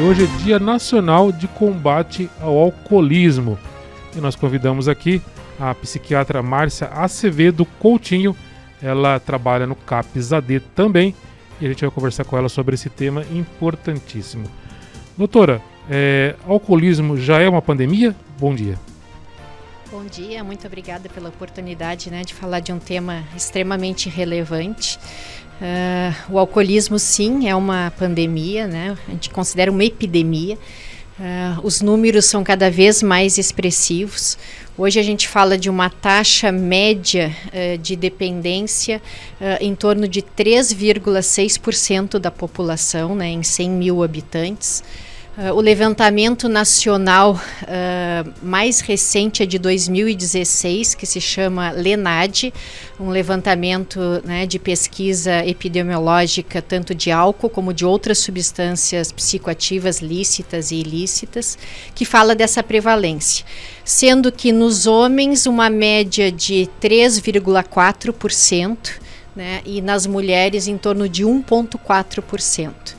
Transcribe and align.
hoje 0.00 0.24
é 0.24 0.42
Dia 0.42 0.58
Nacional 0.58 1.30
de 1.30 1.46
Combate 1.46 2.30
ao 2.40 2.56
Alcoolismo. 2.56 3.58
E 4.16 4.20
nós 4.20 4.34
convidamos 4.34 4.88
aqui 4.88 5.20
a 5.58 5.74
psiquiatra 5.74 6.42
Márcia 6.42 6.88
Acevedo 6.88 7.64
Coutinho. 7.64 8.34
Ela 8.82 9.20
trabalha 9.20 9.66
no 9.66 9.74
CAPS 9.74 10.32
AD 10.32 10.60
também 10.74 11.14
e 11.60 11.66
a 11.66 11.68
gente 11.68 11.82
vai 11.82 11.90
conversar 11.90 12.24
com 12.24 12.36
ela 12.36 12.48
sobre 12.48 12.74
esse 12.74 12.88
tema 12.88 13.24
importantíssimo. 13.30 14.44
Doutora, 15.18 15.60
é, 15.88 16.34
alcoolismo 16.46 17.16
já 17.18 17.38
é 17.38 17.48
uma 17.48 17.60
pandemia? 17.60 18.16
Bom 18.38 18.54
dia. 18.54 18.78
Bom 19.90 20.04
dia, 20.04 20.42
muito 20.42 20.66
obrigada 20.66 21.08
pela 21.08 21.28
oportunidade 21.28 22.10
né, 22.10 22.22
de 22.22 22.32
falar 22.32 22.60
de 22.60 22.72
um 22.72 22.78
tema 22.78 23.24
extremamente 23.36 24.08
relevante. 24.08 24.98
Uh, 25.60 26.32
o 26.32 26.38
alcoolismo, 26.38 26.98
sim, 26.98 27.46
é 27.46 27.54
uma 27.54 27.92
pandemia, 27.98 28.66
né? 28.66 28.96
a 29.06 29.10
gente 29.10 29.28
considera 29.28 29.70
uma 29.70 29.84
epidemia. 29.84 30.56
Uh, 31.18 31.60
os 31.62 31.82
números 31.82 32.24
são 32.24 32.42
cada 32.42 32.70
vez 32.70 33.02
mais 33.02 33.36
expressivos. 33.36 34.38
Hoje 34.78 34.98
a 34.98 35.02
gente 35.02 35.28
fala 35.28 35.58
de 35.58 35.68
uma 35.68 35.90
taxa 35.90 36.50
média 36.50 37.36
uh, 37.48 37.76
de 37.76 37.94
dependência 37.94 39.02
em 39.60 39.74
torno 39.74 40.08
de 40.08 40.22
3,6% 40.22 42.18
da 42.18 42.30
população, 42.30 43.14
né, 43.14 43.28
em 43.28 43.42
100 43.42 43.70
mil 43.70 44.02
habitantes. 44.02 44.82
Uh, 45.38 45.54
o 45.54 45.60
levantamento 45.60 46.48
nacional 46.48 47.34
uh, 47.34 48.32
mais 48.42 48.80
recente 48.80 49.44
é 49.44 49.46
de 49.46 49.60
2016, 49.60 50.96
que 50.96 51.06
se 51.06 51.20
chama 51.20 51.70
LENAD, 51.70 52.52
um 52.98 53.10
levantamento 53.10 54.00
né, 54.24 54.44
de 54.44 54.58
pesquisa 54.58 55.46
epidemiológica 55.46 56.60
tanto 56.60 56.92
de 56.96 57.12
álcool 57.12 57.48
como 57.48 57.72
de 57.72 57.84
outras 57.84 58.18
substâncias 58.18 59.12
psicoativas 59.12 60.00
lícitas 60.00 60.72
e 60.72 60.76
ilícitas, 60.76 61.56
que 61.94 62.04
fala 62.04 62.34
dessa 62.34 62.60
prevalência. 62.60 63.46
Sendo 63.84 64.32
que 64.32 64.50
nos 64.50 64.88
homens 64.88 65.46
uma 65.46 65.70
média 65.70 66.32
de 66.32 66.68
3,4%, 66.82 68.94
né, 69.36 69.60
e 69.64 69.80
nas 69.80 70.08
mulheres 70.08 70.66
em 70.66 70.76
torno 70.76 71.08
de 71.08 71.24
1,4%. 71.24 72.98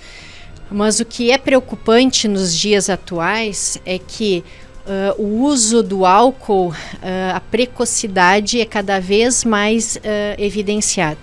Mas 0.71 1.01
o 1.01 1.05
que 1.05 1.31
é 1.31 1.37
preocupante 1.37 2.27
nos 2.29 2.57
dias 2.57 2.89
atuais 2.89 3.77
é 3.85 3.99
que 3.99 4.41
uh, 4.85 5.21
o 5.21 5.43
uso 5.43 5.83
do 5.83 6.05
álcool, 6.05 6.69
uh, 6.69 7.35
a 7.35 7.39
precocidade 7.39 8.61
é 8.61 8.65
cada 8.65 8.99
vez 8.99 9.43
mais 9.43 9.97
uh, 9.97 9.99
evidenciada. 10.37 11.19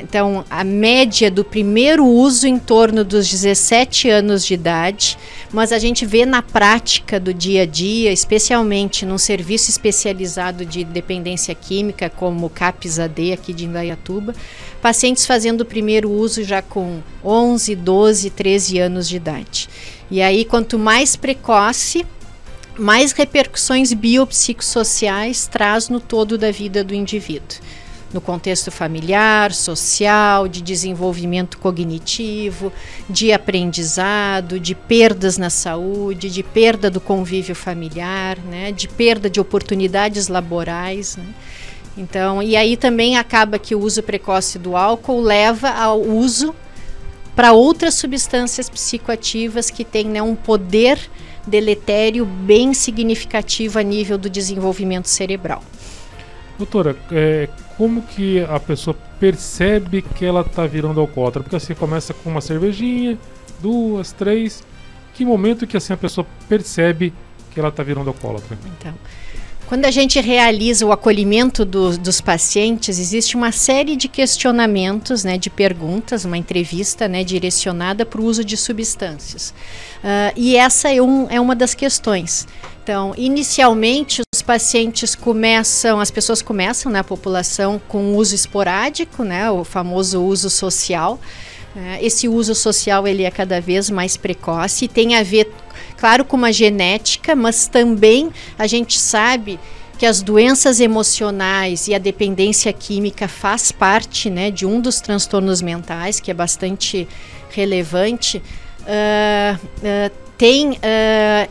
Então, 0.00 0.44
a 0.48 0.62
média 0.62 1.28
do 1.28 1.42
primeiro 1.42 2.06
uso 2.06 2.46
em 2.46 2.56
torno 2.56 3.02
dos 3.02 3.28
17 3.28 4.08
anos 4.08 4.46
de 4.46 4.54
idade, 4.54 5.18
mas 5.52 5.72
a 5.72 5.78
gente 5.80 6.06
vê 6.06 6.24
na 6.24 6.40
prática 6.40 7.18
do 7.18 7.34
dia 7.34 7.62
a 7.62 7.66
dia, 7.66 8.12
especialmente 8.12 9.04
num 9.04 9.18
serviço 9.18 9.68
especializado 9.68 10.64
de 10.64 10.84
dependência 10.84 11.52
química, 11.52 12.08
como 12.08 12.46
o 12.46 12.50
CAPS-AD 12.50 13.32
aqui 13.32 13.52
de 13.52 13.64
Indaiatuba, 13.64 14.36
pacientes 14.86 15.26
fazendo 15.26 15.62
o 15.62 15.64
primeiro 15.64 16.08
uso 16.08 16.44
já 16.44 16.62
com 16.62 17.00
11, 17.24 17.74
12, 17.74 18.30
13 18.30 18.78
anos 18.78 19.08
de 19.08 19.16
idade. 19.16 19.68
E 20.08 20.22
aí, 20.22 20.44
quanto 20.44 20.78
mais 20.78 21.16
precoce, 21.16 22.06
mais 22.78 23.10
repercussões 23.10 23.92
biopsicossociais 23.92 25.48
traz 25.48 25.88
no 25.88 25.98
todo 25.98 26.38
da 26.38 26.52
vida 26.52 26.84
do 26.84 26.94
indivíduo 26.94 27.58
no 28.14 28.20
contexto 28.20 28.70
familiar, 28.70 29.52
social, 29.52 30.46
de 30.46 30.62
desenvolvimento 30.62 31.58
cognitivo, 31.58 32.72
de 33.10 33.32
aprendizado, 33.32 34.60
de 34.60 34.74
perdas 34.74 35.36
na 35.36 35.50
saúde, 35.50 36.30
de 36.30 36.44
perda 36.44 36.88
do 36.88 37.00
convívio 37.00 37.56
familiar, 37.56 38.38
né, 38.38 38.70
de 38.70 38.86
perda 38.86 39.28
de 39.28 39.40
oportunidades 39.40 40.28
laborais. 40.28 41.16
Né. 41.16 41.26
Então, 41.96 42.42
e 42.42 42.56
aí 42.56 42.76
também 42.76 43.16
acaba 43.16 43.58
que 43.58 43.74
o 43.74 43.80
uso 43.80 44.02
precoce 44.02 44.58
do 44.58 44.76
álcool 44.76 45.20
leva 45.20 45.70
ao 45.70 46.00
uso 46.00 46.54
para 47.34 47.52
outras 47.52 47.94
substâncias 47.94 48.68
psicoativas 48.68 49.70
que 49.70 49.84
têm 49.84 50.06
né, 50.06 50.22
um 50.22 50.34
poder 50.34 50.98
deletério 51.46 52.24
bem 52.24 52.74
significativo 52.74 53.78
a 53.78 53.82
nível 53.82 54.18
do 54.18 54.28
desenvolvimento 54.28 55.06
cerebral. 55.06 55.62
Doutora, 56.58 56.96
é, 57.12 57.48
como 57.76 58.02
que 58.02 58.40
a 58.40 58.58
pessoa 58.58 58.96
percebe 59.20 60.02
que 60.02 60.24
ela 60.24 60.40
está 60.40 60.66
virando 60.66 61.00
alcoólatra? 61.00 61.42
Porque 61.42 61.56
assim 61.56 61.74
começa 61.74 62.14
com 62.14 62.30
uma 62.30 62.40
cervejinha, 62.40 63.18
duas, 63.60 64.12
três. 64.12 64.64
Que 65.14 65.24
momento 65.24 65.66
que 65.66 65.76
assim 65.76 65.92
a 65.92 65.96
pessoa 65.96 66.26
percebe 66.48 67.12
que 67.52 67.60
ela 67.60 67.68
está 67.68 67.82
virando 67.82 68.08
alcoólatra? 68.08 68.58
Então, 68.78 68.94
quando 69.66 69.84
a 69.84 69.90
gente 69.90 70.20
realiza 70.20 70.86
o 70.86 70.92
acolhimento 70.92 71.64
do, 71.64 71.98
dos 71.98 72.20
pacientes, 72.20 72.98
existe 72.98 73.36
uma 73.36 73.50
série 73.50 73.96
de 73.96 74.06
questionamentos, 74.06 75.24
né, 75.24 75.36
de 75.36 75.50
perguntas, 75.50 76.24
uma 76.24 76.38
entrevista 76.38 77.08
né, 77.08 77.24
direcionada 77.24 78.06
para 78.06 78.20
o 78.20 78.24
uso 78.24 78.44
de 78.44 78.56
substâncias. 78.56 79.50
Uh, 80.04 80.32
e 80.36 80.56
essa 80.56 80.92
é, 80.92 81.02
um, 81.02 81.28
é 81.28 81.40
uma 81.40 81.56
das 81.56 81.74
questões. 81.74 82.46
Então, 82.82 83.12
inicialmente, 83.16 84.22
os 84.32 84.40
pacientes 84.40 85.16
começam, 85.16 85.98
as 85.98 86.12
pessoas 86.12 86.40
começam 86.40 86.90
na 86.92 87.00
né, 87.00 87.02
população 87.02 87.80
com 87.88 88.14
uso 88.14 88.36
esporádico, 88.36 89.24
né, 89.24 89.50
o 89.50 89.64
famoso 89.64 90.22
uso 90.22 90.48
social. 90.48 91.18
Uh, 91.74 91.98
esse 92.00 92.28
uso 92.28 92.54
social 92.54 93.06
ele 93.08 93.24
é 93.24 93.30
cada 93.32 93.60
vez 93.60 93.90
mais 93.90 94.16
precoce 94.16 94.84
e 94.84 94.88
tem 94.88 95.16
a 95.16 95.24
ver 95.24 95.50
claro, 95.96 96.24
com 96.24 96.36
uma 96.36 96.52
genética, 96.52 97.34
mas 97.34 97.66
também 97.66 98.30
a 98.58 98.66
gente 98.66 98.98
sabe 98.98 99.58
que 99.98 100.04
as 100.04 100.20
doenças 100.20 100.78
emocionais 100.78 101.88
e 101.88 101.94
a 101.94 101.98
dependência 101.98 102.72
química 102.72 103.26
faz 103.26 103.72
parte 103.72 104.28
né, 104.28 104.50
de 104.50 104.66
um 104.66 104.80
dos 104.80 105.00
transtornos 105.00 105.62
mentais, 105.62 106.20
que 106.20 106.30
é 106.30 106.34
bastante 106.34 107.08
relevante. 107.50 108.42
Uh, 108.82 109.56
uh, 109.56 110.26
tem 110.36 110.72
uh, 110.72 110.76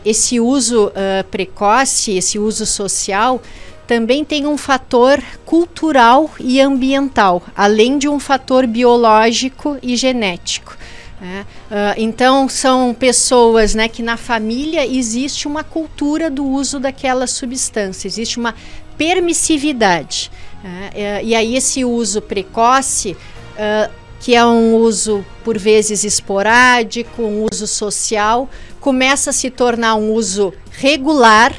esse 0.04 0.38
uso 0.38 0.92
precoce, 1.28 2.16
esse 2.16 2.38
uso 2.38 2.64
social, 2.64 3.42
também 3.86 4.24
tem 4.24 4.46
um 4.46 4.56
fator 4.56 5.22
cultural 5.44 6.30
e 6.38 6.60
ambiental, 6.60 7.42
além 7.56 7.98
de 7.98 8.08
um 8.08 8.18
fator 8.20 8.66
biológico 8.66 9.76
e 9.82 9.96
genético. 9.96 10.76
É. 11.20 11.40
Uh, 11.40 11.46
então 11.96 12.46
são 12.48 12.92
pessoas 12.92 13.74
né, 13.74 13.88
que 13.88 14.02
na 14.02 14.18
família 14.18 14.86
existe 14.86 15.48
uma 15.48 15.64
cultura 15.64 16.30
do 16.30 16.44
uso 16.44 16.78
daquela 16.78 17.26
substância, 17.26 18.06
existe 18.06 18.38
uma 18.38 18.54
permissividade. 18.98 20.30
É, 20.94 21.22
e 21.22 21.34
aí 21.34 21.54
esse 21.54 21.84
uso 21.84 22.20
precoce, 22.20 23.12
uh, 23.12 23.90
que 24.20 24.34
é 24.34 24.44
um 24.44 24.74
uso 24.74 25.24
por 25.44 25.56
vezes 25.56 26.02
esporádico, 26.02 27.22
um 27.22 27.46
uso 27.50 27.66
social, 27.66 28.48
começa 28.80 29.30
a 29.30 29.32
se 29.32 29.50
tornar 29.50 29.94
um 29.94 30.12
uso 30.12 30.52
regular. 30.72 31.54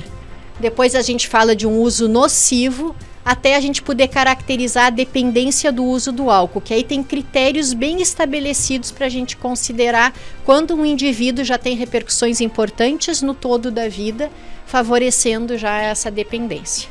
Depois 0.60 0.96
a 0.96 1.02
gente 1.02 1.28
fala 1.28 1.56
de 1.56 1.66
um 1.66 1.80
uso 1.80 2.08
nocivo 2.08 2.96
até 3.28 3.58
a 3.58 3.60
gente 3.60 3.82
poder 3.82 4.08
caracterizar 4.08 4.86
a 4.86 4.90
dependência 4.90 5.70
do 5.70 5.84
uso 5.84 6.14
do 6.14 6.32
álcool, 6.32 6.62
que 6.62 6.74
aí 6.74 6.82
tem 6.82 7.04
critérios 7.04 7.74
bem 7.74 8.02
estabelecidos 8.02 8.90
para 8.90 9.08
a 9.08 9.10
gente 9.10 9.36
considerar 9.36 10.14
quando 10.46 10.74
um 10.74 10.86
indivíduo 10.86 11.44
já 11.44 11.58
tem 11.58 11.76
repercussões 11.76 12.40
importantes 12.40 13.22
no 13.22 13.34
todo 13.34 13.70
da 13.70 13.90
vida, 13.90 14.32
favorecendo 14.66 15.58
já 15.58 15.78
essa 15.78 16.10
dependência. 16.10 16.88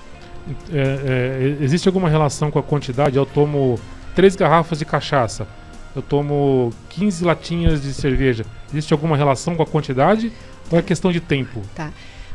É, 0.71 1.57
é, 1.59 1.65
existe 1.65 1.89
alguma 1.89 2.11
relação 2.11 2.51
com 2.51 2.59
a 2.59 2.63
quantidade? 2.63 3.17
Eu 3.17 3.25
tomo 3.25 3.81
três 4.15 4.37
garrafas 4.37 4.79
de 4.79 4.85
cachaça, 4.85 5.49
eu 5.95 6.03
tomo 6.03 6.71
15 6.91 7.25
latinhas 7.25 7.81
de 7.81 7.95
cerveja. 7.95 8.45
Existe 8.69 8.93
alguma 8.93 9.17
relação 9.17 9.57
com 9.57 9.63
a 9.63 9.67
quantidade 9.67 10.31
ou 10.71 10.79
é 10.79 10.83
questão 10.83 11.11
de 11.11 11.19
tempo? 11.19 11.63
Tá. 11.75 11.91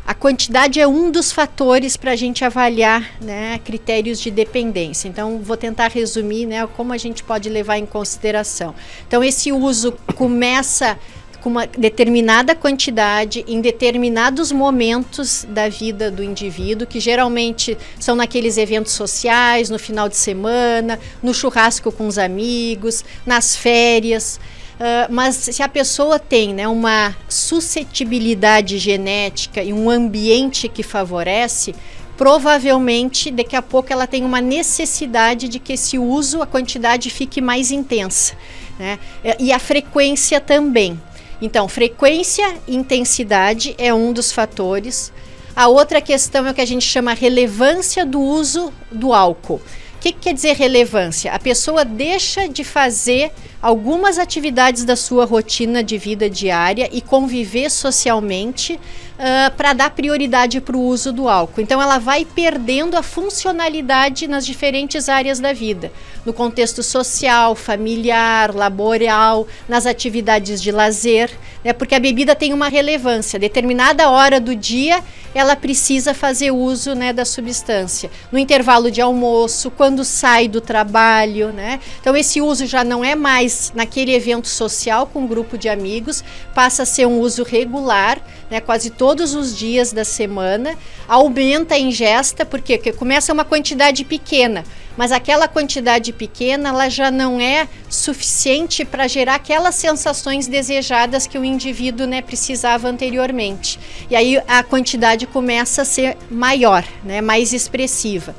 A 0.05 0.13
quantidade 0.13 0.79
é 0.79 0.87
um 0.87 1.11
dos 1.11 1.31
fatores 1.31 1.95
para 1.95 2.11
a 2.11 2.15
gente 2.15 2.43
avaliar 2.43 3.11
né, 3.21 3.59
critérios 3.63 4.19
de 4.19 4.31
dependência. 4.31 5.07
Então, 5.07 5.39
vou 5.39 5.55
tentar 5.55 5.89
resumir 5.89 6.45
né, 6.45 6.67
como 6.75 6.91
a 6.91 6.97
gente 6.97 7.23
pode 7.23 7.49
levar 7.49 7.77
em 7.77 7.85
consideração. 7.85 8.73
Então, 9.07 9.23
esse 9.23 9.51
uso 9.51 9.93
começa 10.15 10.97
com 11.41 11.49
uma 11.49 11.65
determinada 11.65 12.55
quantidade 12.55 13.43
em 13.47 13.59
determinados 13.61 14.51
momentos 14.51 15.45
da 15.49 15.67
vida 15.67 16.11
do 16.11 16.23
indivíduo, 16.23 16.87
que 16.87 16.99
geralmente 16.99 17.77
são 17.99 18.15
naqueles 18.15 18.57
eventos 18.57 18.93
sociais, 18.93 19.69
no 19.69 19.79
final 19.79 20.07
de 20.07 20.15
semana, 20.15 20.99
no 21.21 21.33
churrasco 21.33 21.91
com 21.91 22.07
os 22.07 22.17
amigos, 22.17 23.03
nas 23.25 23.55
férias. 23.55 24.39
Uh, 24.81 25.05
mas 25.13 25.35
se 25.35 25.61
a 25.61 25.69
pessoa 25.69 26.17
tem 26.17 26.55
né, 26.55 26.67
uma 26.67 27.15
suscetibilidade 27.29 28.79
genética 28.79 29.61
e 29.61 29.71
um 29.71 29.91
ambiente 29.91 30.67
que 30.67 30.81
favorece, 30.81 31.75
provavelmente 32.17 33.29
daqui 33.29 33.55
a 33.55 33.61
pouco 33.61 33.93
ela 33.93 34.07
tem 34.07 34.25
uma 34.25 34.41
necessidade 34.41 35.47
de 35.47 35.59
que 35.59 35.73
esse 35.73 35.99
uso, 35.99 36.41
a 36.41 36.47
quantidade 36.47 37.11
fique 37.11 37.39
mais 37.39 37.69
intensa. 37.69 38.33
Né? 38.79 38.97
E 39.37 39.53
a 39.53 39.59
frequência 39.59 40.41
também. 40.41 40.99
Então, 41.39 41.67
frequência 41.67 42.55
e 42.67 42.75
intensidade 42.75 43.75
é 43.77 43.93
um 43.93 44.11
dos 44.11 44.31
fatores. 44.31 45.13
A 45.55 45.67
outra 45.67 46.01
questão 46.01 46.47
é 46.47 46.51
o 46.51 46.53
que 46.55 46.61
a 46.61 46.65
gente 46.65 46.87
chama 46.87 47.13
relevância 47.13 48.03
do 48.03 48.19
uso 48.19 48.73
do 48.91 49.13
álcool. 49.13 49.61
O 49.95 49.99
que, 50.01 50.11
que 50.11 50.19
quer 50.21 50.33
dizer 50.33 50.55
relevância? 50.55 51.31
A 51.31 51.37
pessoa 51.37 51.85
deixa 51.85 52.49
de 52.49 52.63
fazer 52.63 53.31
algumas 53.61 54.17
atividades 54.17 54.83
da 54.83 54.95
sua 54.95 55.25
rotina 55.25 55.83
de 55.83 55.97
vida 55.97 56.29
diária 56.29 56.89
e 56.91 56.99
conviver 56.99 57.69
socialmente 57.69 58.73
uh, 58.73 59.55
para 59.55 59.73
dar 59.73 59.91
prioridade 59.91 60.59
para 60.59 60.75
o 60.75 60.81
uso 60.81 61.13
do 61.13 61.29
álcool. 61.29 61.61
Então, 61.61 61.81
ela 61.81 61.99
vai 61.99 62.25
perdendo 62.25 62.97
a 62.97 63.03
funcionalidade 63.03 64.27
nas 64.27 64.45
diferentes 64.45 65.07
áreas 65.07 65.39
da 65.39 65.53
vida, 65.53 65.91
no 66.25 66.33
contexto 66.33 66.81
social, 66.81 67.55
familiar, 67.55 68.53
laboral, 68.53 69.47
nas 69.69 69.85
atividades 69.85 70.61
de 70.61 70.71
lazer, 70.71 71.29
né, 71.63 71.71
porque 71.73 71.93
a 71.93 71.99
bebida 71.99 72.35
tem 72.35 72.53
uma 72.53 72.69
relevância. 72.69 73.37
Determinada 73.37 74.09
hora 74.09 74.39
do 74.39 74.55
dia, 74.55 75.03
ela 75.33 75.55
precisa 75.55 76.13
fazer 76.13 76.51
uso 76.51 76.93
né, 76.93 77.13
da 77.13 77.23
substância. 77.23 78.09
No 78.31 78.37
intervalo 78.39 78.91
de 78.91 79.01
almoço, 79.01 79.71
quando 79.71 80.03
sai 80.03 80.47
do 80.47 80.59
trabalho. 80.59 81.51
Né? 81.51 81.79
Então, 81.99 82.15
esse 82.15 82.41
uso 82.41 82.65
já 82.65 82.83
não 82.83 83.03
é 83.03 83.15
mais 83.15 83.50
naquele 83.73 84.13
evento 84.13 84.47
social 84.47 85.07
com 85.07 85.21
um 85.21 85.27
grupo 85.27 85.57
de 85.57 85.69
amigos, 85.69 86.23
passa 86.53 86.83
a 86.83 86.85
ser 86.85 87.05
um 87.05 87.19
uso 87.19 87.43
regular, 87.43 88.19
né, 88.49 88.59
quase 88.59 88.89
todos 88.89 89.33
os 89.33 89.55
dias 89.55 89.91
da 89.91 90.03
semana. 90.03 90.77
Aumenta 91.07 91.75
a 91.75 91.79
ingesta, 91.79 92.45
porque, 92.45 92.77
começa 92.93 93.33
uma 93.33 93.45
quantidade 93.45 94.03
pequena 94.03 94.63
mas 94.97 95.11
aquela 95.11 95.47
quantidade 95.47 96.11
pequena 96.11 96.69
ela 96.69 96.89
já 96.89 97.09
não 97.09 97.39
é 97.39 97.67
suficiente 97.89 98.83
para 98.83 99.07
gerar 99.07 99.35
aquelas 99.35 99.75
sensações 99.75 100.47
desejadas 100.47 101.25
que 101.25 101.37
o 101.37 101.45
indivíduo 101.45 102.05
né, 102.05 102.21
precisava 102.21 102.87
anteriormente. 102.87 103.79
E 104.09 104.15
aí 104.15 104.41
a 104.47 104.63
quantidade 104.63 105.25
começa 105.25 105.83
a 105.83 105.85
ser 105.85 106.17
maior, 106.29 106.85
né, 107.03 107.21
mais 107.21 107.53
expressiva. 107.53 108.35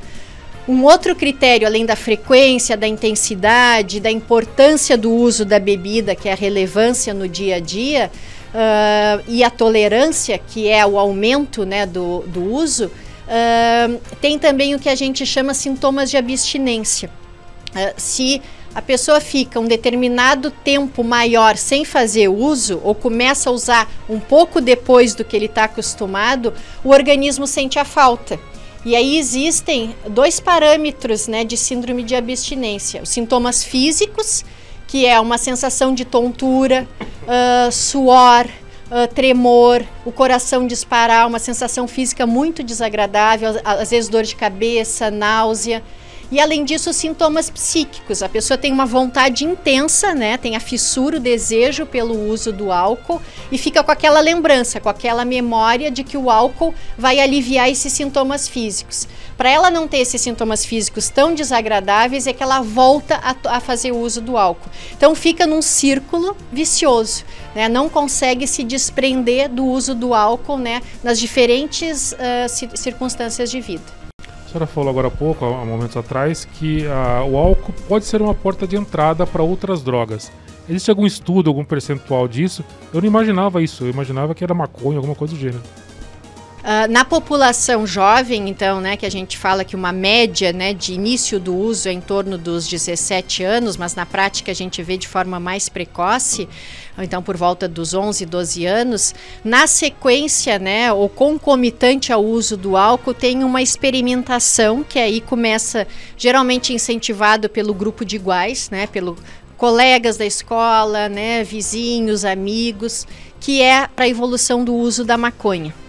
Um 0.68 0.84
outro 0.84 1.16
critério, 1.16 1.66
além 1.66 1.84
da 1.84 1.96
frequência, 1.96 2.76
da 2.76 2.86
intensidade, 2.86 3.98
da 3.98 4.10
importância 4.10 4.96
do 4.96 5.10
uso 5.10 5.44
da 5.44 5.58
bebida, 5.58 6.14
que 6.14 6.28
é 6.28 6.32
a 6.32 6.36
relevância 6.36 7.12
no 7.12 7.28
dia 7.28 7.56
a 7.56 7.60
dia, 7.60 8.10
uh, 8.54 9.24
e 9.26 9.42
a 9.42 9.50
tolerância, 9.50 10.38
que 10.38 10.68
é 10.68 10.86
o 10.86 10.98
aumento 10.98 11.64
né, 11.64 11.84
do, 11.84 12.20
do 12.28 12.44
uso, 12.52 12.90
Uh, 13.22 13.98
tem 14.20 14.38
também 14.38 14.74
o 14.74 14.78
que 14.78 14.88
a 14.88 14.94
gente 14.94 15.24
chama 15.24 15.54
sintomas 15.54 16.10
de 16.10 16.16
abstinência. 16.16 17.10
Uh, 17.70 17.94
se 17.96 18.42
a 18.74 18.82
pessoa 18.82 19.20
fica 19.20 19.60
um 19.60 19.66
determinado 19.66 20.50
tempo 20.50 21.04
maior 21.04 21.56
sem 21.56 21.84
fazer 21.84 22.28
uso, 22.28 22.80
ou 22.82 22.94
começa 22.94 23.48
a 23.48 23.52
usar 23.52 23.90
um 24.08 24.18
pouco 24.18 24.60
depois 24.60 25.14
do 25.14 25.24
que 25.24 25.36
ele 25.36 25.46
está 25.46 25.64
acostumado, 25.64 26.52
o 26.82 26.90
organismo 26.90 27.46
sente 27.46 27.78
a 27.78 27.84
falta. 27.84 28.38
E 28.84 28.96
aí 28.96 29.16
existem 29.16 29.94
dois 30.08 30.40
parâmetros 30.40 31.28
né, 31.28 31.44
de 31.44 31.56
síndrome 31.56 32.02
de 32.02 32.16
abstinência: 32.16 33.02
os 33.02 33.08
sintomas 33.08 33.62
físicos, 33.62 34.44
que 34.88 35.06
é 35.06 35.20
uma 35.20 35.38
sensação 35.38 35.94
de 35.94 36.04
tontura, 36.04 36.88
uh, 37.22 37.70
suor, 37.70 38.46
uh, 38.46 39.14
tremor, 39.14 39.84
o 40.04 40.10
coração 40.10 40.66
disparar, 40.66 41.28
uma 41.28 41.38
sensação 41.38 41.86
física 41.86 42.26
muito 42.26 42.62
desagradável, 42.62 43.60
às 43.64 43.90
vezes 43.90 44.10
dor 44.10 44.24
de 44.24 44.34
cabeça, 44.34 45.10
náusea. 45.10 45.82
E 46.32 46.40
além 46.40 46.64
disso, 46.64 46.94
sintomas 46.94 47.50
psíquicos. 47.50 48.22
A 48.22 48.28
pessoa 48.28 48.56
tem 48.56 48.72
uma 48.72 48.86
vontade 48.86 49.44
intensa, 49.44 50.14
né? 50.14 50.38
Tem 50.38 50.56
a 50.56 50.60
fissura, 50.60 51.18
o 51.18 51.20
desejo 51.20 51.84
pelo 51.84 52.26
uso 52.26 52.50
do 52.50 52.72
álcool 52.72 53.20
e 53.50 53.58
fica 53.58 53.84
com 53.84 53.90
aquela 53.92 54.18
lembrança, 54.18 54.80
com 54.80 54.88
aquela 54.88 55.26
memória 55.26 55.90
de 55.90 56.02
que 56.02 56.16
o 56.16 56.30
álcool 56.30 56.74
vai 56.96 57.20
aliviar 57.20 57.68
esses 57.68 57.92
sintomas 57.92 58.48
físicos. 58.48 59.06
Para 59.36 59.50
ela 59.50 59.70
não 59.70 59.86
ter 59.86 59.98
esses 59.98 60.22
sintomas 60.22 60.64
físicos 60.64 61.10
tão 61.10 61.34
desagradáveis, 61.34 62.26
é 62.26 62.32
que 62.32 62.42
ela 62.42 62.62
volta 62.62 63.20
a, 63.22 63.56
a 63.56 63.60
fazer 63.60 63.92
uso 63.92 64.22
do 64.22 64.38
álcool. 64.38 64.70
Então 64.96 65.14
fica 65.14 65.46
num 65.46 65.60
círculo 65.60 66.34
vicioso, 66.50 67.26
né? 67.54 67.68
Não 67.68 67.90
consegue 67.90 68.46
se 68.46 68.64
desprender 68.64 69.50
do 69.50 69.66
uso 69.66 69.94
do 69.94 70.14
álcool, 70.14 70.56
né? 70.56 70.80
Nas 71.04 71.20
diferentes 71.20 72.12
uh, 72.12 72.74
circunstâncias 72.74 73.50
de 73.50 73.60
vida 73.60 74.01
senhora 74.52 74.66
falou 74.66 74.90
agora 74.90 75.08
há 75.08 75.10
pouco, 75.10 75.44
há 75.44 75.64
momentos 75.64 75.96
atrás, 75.96 76.44
que 76.44 76.84
uh, 76.84 77.30
o 77.30 77.36
álcool 77.38 77.72
pode 77.88 78.04
ser 78.04 78.20
uma 78.20 78.34
porta 78.34 78.66
de 78.66 78.76
entrada 78.76 79.26
para 79.26 79.42
outras 79.42 79.82
drogas. 79.82 80.30
Existe 80.68 80.90
algum 80.90 81.06
estudo, 81.06 81.48
algum 81.48 81.64
percentual 81.64 82.28
disso? 82.28 82.62
Eu 82.92 83.00
não 83.00 83.08
imaginava 83.08 83.62
isso, 83.62 83.84
eu 83.84 83.90
imaginava 83.90 84.34
que 84.34 84.44
era 84.44 84.54
maconha, 84.54 84.98
alguma 84.98 85.14
coisa 85.14 85.34
do 85.34 85.40
gênero. 85.40 85.62
Uh, 86.62 86.86
na 86.88 87.04
população 87.04 87.84
jovem, 87.84 88.48
então, 88.48 88.80
né, 88.80 88.96
que 88.96 89.04
a 89.04 89.10
gente 89.10 89.36
fala 89.36 89.64
que 89.64 89.74
uma 89.74 89.90
média 89.90 90.52
né, 90.52 90.72
de 90.72 90.92
início 90.92 91.40
do 91.40 91.52
uso 91.52 91.88
é 91.88 91.92
em 91.92 92.00
torno 92.00 92.38
dos 92.38 92.68
17 92.68 93.42
anos, 93.42 93.76
mas 93.76 93.96
na 93.96 94.06
prática 94.06 94.52
a 94.52 94.54
gente 94.54 94.80
vê 94.80 94.96
de 94.96 95.08
forma 95.08 95.40
mais 95.40 95.68
precoce, 95.68 96.48
então 96.96 97.20
por 97.20 97.36
volta 97.36 97.66
dos 97.66 97.94
11, 97.94 98.24
12 98.26 98.64
anos, 98.64 99.12
na 99.42 99.66
sequência, 99.66 100.56
né, 100.60 100.92
ou 100.92 101.08
concomitante 101.08 102.12
ao 102.12 102.24
uso 102.24 102.56
do 102.56 102.76
álcool, 102.76 103.12
tem 103.12 103.42
uma 103.42 103.60
experimentação 103.60 104.84
que 104.84 105.00
aí 105.00 105.20
começa 105.20 105.84
geralmente 106.16 106.72
incentivado 106.72 107.48
pelo 107.48 107.74
grupo 107.74 108.04
de 108.04 108.14
iguais, 108.14 108.70
né, 108.70 108.86
pelo 108.86 109.16
colegas 109.56 110.16
da 110.16 110.24
escola, 110.24 111.08
né, 111.08 111.42
vizinhos, 111.42 112.24
amigos, 112.24 113.04
que 113.40 113.60
é 113.60 113.88
para 113.88 114.04
a 114.04 114.08
evolução 114.08 114.64
do 114.64 114.72
uso 114.72 115.04
da 115.04 115.18
maconha. 115.18 115.81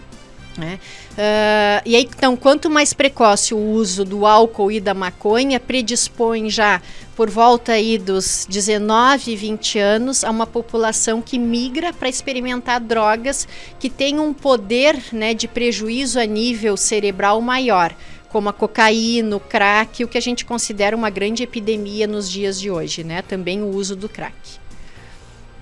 Né? 0.57 0.79
Uh, 1.13 1.81
e 1.83 1.95
aí, 1.95 2.03
então, 2.03 2.35
quanto 2.35 2.69
mais 2.69 2.93
precoce 2.93 3.55
o 3.55 3.57
uso 3.57 4.05
do 4.05 4.25
álcool 4.25 4.71
e 4.71 4.79
da 4.79 4.93
maconha, 4.93 5.59
predispõe 5.59 6.49
já 6.49 6.79
por 7.15 7.29
volta 7.29 7.73
aí 7.73 7.97
dos 7.97 8.45
19, 8.49 9.35
20 9.35 9.79
anos 9.79 10.23
a 10.23 10.29
uma 10.29 10.45
população 10.45 11.21
que 11.21 11.39
migra 11.39 11.91
para 11.91 12.09
experimentar 12.09 12.79
drogas 12.79 13.47
que 13.79 13.89
têm 13.89 14.19
um 14.19 14.33
poder 14.33 14.99
né, 15.11 15.33
de 15.33 15.47
prejuízo 15.47 16.19
a 16.19 16.25
nível 16.25 16.77
cerebral 16.77 17.41
maior, 17.41 17.95
como 18.29 18.49
a 18.49 18.53
cocaína, 18.53 19.35
o 19.35 19.39
crack, 19.39 20.03
o 20.03 20.07
que 20.07 20.17
a 20.17 20.21
gente 20.21 20.45
considera 20.45 20.95
uma 20.95 21.09
grande 21.09 21.43
epidemia 21.43 22.07
nos 22.07 22.29
dias 22.29 22.59
de 22.59 22.69
hoje, 22.69 23.03
né? 23.03 23.21
Também 23.21 23.61
o 23.61 23.67
uso 23.67 23.95
do 23.95 24.09
crack. 24.09 24.33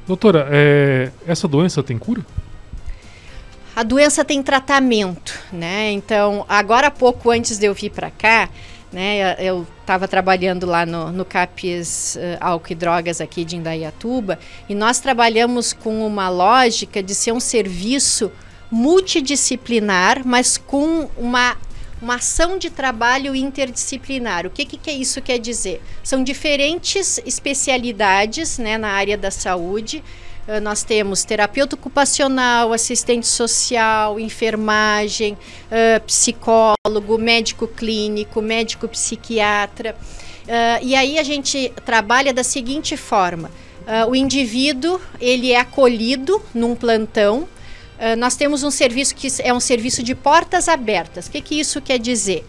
Doutora, 0.07 0.47
é, 0.49 1.11
essa 1.27 1.47
doença 1.47 1.83
tem 1.83 1.97
cura? 1.97 2.25
A 3.75 3.83
doença 3.83 4.23
tem 4.25 4.41
tratamento, 4.43 5.39
né? 5.51 5.91
Então, 5.91 6.45
agora 6.47 6.87
há 6.87 6.91
pouco 6.91 7.29
antes 7.31 7.57
de 7.57 7.65
eu 7.65 7.73
vir 7.73 7.89
para 7.89 8.11
cá, 8.11 8.49
né, 8.91 9.35
eu 9.39 9.65
estava 9.79 10.05
trabalhando 10.07 10.65
lá 10.65 10.85
no, 10.85 11.11
no 11.11 11.23
CAPES 11.23 12.17
uh, 12.17 12.37
Álcool 12.41 12.73
e 12.73 12.75
Drogas 12.75 13.21
aqui 13.21 13.45
de 13.45 13.55
Indaiatuba 13.55 14.37
e 14.67 14.75
nós 14.75 14.99
trabalhamos 14.99 15.71
com 15.71 16.05
uma 16.05 16.27
lógica 16.27 17.01
de 17.01 17.15
ser 17.15 17.31
um 17.31 17.39
serviço 17.39 18.29
multidisciplinar, 18.69 20.21
mas 20.25 20.57
com 20.57 21.09
uma 21.17 21.55
uma 22.01 22.15
ação 22.15 22.57
de 22.57 22.71
trabalho 22.71 23.35
interdisciplinar. 23.35 24.47
O 24.47 24.49
que, 24.49 24.65
que, 24.65 24.75
que 24.75 24.91
isso 24.91 25.21
quer 25.21 25.37
dizer? 25.37 25.81
São 26.03 26.23
diferentes 26.23 27.21
especialidades 27.25 28.57
né, 28.57 28.75
na 28.75 28.89
área 28.89 29.15
da 29.15 29.29
saúde 29.29 30.03
nós 30.61 30.83
temos 30.83 31.23
terapeuta 31.23 31.75
ocupacional, 31.75 32.73
assistente 32.73 33.27
social, 33.27 34.19
enfermagem, 34.19 35.33
uh, 35.33 36.01
psicólogo, 36.01 37.17
médico 37.19 37.67
clínico, 37.67 38.41
médico 38.41 38.87
psiquiatra. 38.87 39.95
Uh, 40.43 40.83
e 40.83 40.95
aí 40.95 41.19
a 41.19 41.23
gente 41.23 41.71
trabalha 41.85 42.33
da 42.33 42.43
seguinte 42.43 42.97
forma: 42.97 43.51
o 44.07 44.15
indivíduo 44.15 44.99
ele 45.19 45.51
é 45.51 45.59
acolhido 45.59 46.41
num 46.53 46.75
plantão. 46.75 47.47
nós 48.17 48.35
temos 48.35 48.63
um 48.63 48.71
serviço 48.71 49.15
que 49.15 49.27
é 49.43 49.53
um 49.53 49.59
serviço 49.59 50.01
de 50.03 50.15
portas 50.15 50.67
abertas. 50.67 51.27
O 51.27 51.31
que, 51.31 51.41
que 51.41 51.59
isso 51.59 51.81
quer 51.81 51.99
dizer? 51.99 52.45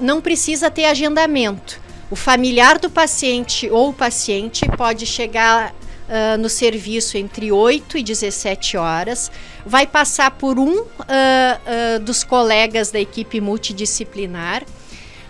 não 0.00 0.20
precisa 0.20 0.70
ter 0.70 0.86
agendamento. 0.86 1.80
O 2.10 2.16
familiar 2.16 2.78
do 2.78 2.90
paciente 2.90 3.70
ou 3.70 3.90
o 3.90 3.92
paciente 3.92 4.66
pode 4.76 5.06
chegar 5.06 5.72
uh, 6.10 6.36
no 6.36 6.48
serviço 6.48 7.16
entre 7.16 7.52
8 7.52 7.96
e 7.96 8.02
17 8.02 8.76
horas, 8.76 9.30
vai 9.64 9.86
passar 9.86 10.32
por 10.32 10.58
um 10.58 10.80
uh, 10.80 12.00
dos 12.02 12.24
colegas 12.24 12.90
da 12.90 13.00
equipe 13.00 13.40
multidisciplinar. 13.40 14.62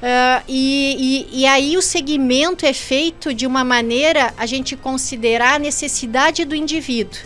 Uh, 0.01 0.43
e, 0.49 1.27
e, 1.31 1.43
e, 1.43 1.47
aí 1.47 1.77
o 1.77 1.83
segmento 1.83 2.65
é 2.65 2.73
feito 2.73 3.35
de 3.35 3.47
uma 3.47 3.63
maneira 3.63 4.33
a 4.39 4.47
gente 4.47 4.75
considerar 4.75 5.57
a 5.57 5.59
necessidade 5.59 6.47
do 6.47 6.55
indivíduo. 6.55 7.21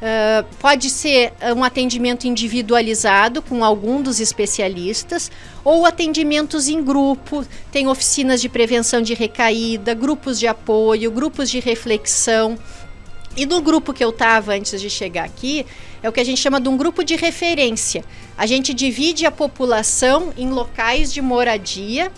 Uh, 0.00 0.46
pode 0.60 0.88
ser 0.88 1.32
um 1.54 1.62
atendimento 1.62 2.26
individualizado 2.26 3.42
com 3.42 3.62
algum 3.62 4.00
dos 4.00 4.18
especialistas 4.18 5.30
ou 5.62 5.84
atendimentos 5.84 6.68
em 6.68 6.82
grupo, 6.82 7.44
tem 7.70 7.86
oficinas 7.86 8.40
de 8.40 8.48
prevenção 8.48 9.02
de 9.02 9.12
recaída, 9.12 9.92
grupos 9.92 10.38
de 10.38 10.46
apoio, 10.46 11.10
grupos 11.10 11.50
de 11.50 11.60
reflexão. 11.60 12.56
E 13.36 13.46
no 13.46 13.60
grupo 13.60 13.92
que 13.92 14.04
eu 14.04 14.10
estava 14.10 14.52
antes 14.52 14.80
de 14.80 14.90
chegar 14.90 15.24
aqui, 15.24 15.64
é 16.02 16.08
o 16.08 16.12
que 16.12 16.20
a 16.20 16.24
gente 16.24 16.40
chama 16.40 16.60
de 16.60 16.68
um 16.68 16.76
grupo 16.76 17.04
de 17.04 17.14
referência. 17.16 18.04
A 18.36 18.46
gente 18.46 18.74
divide 18.74 19.24
a 19.24 19.30
população 19.30 20.32
em 20.36 20.50
locais 20.50 21.12
de 21.12 21.22
moradia 21.22 22.10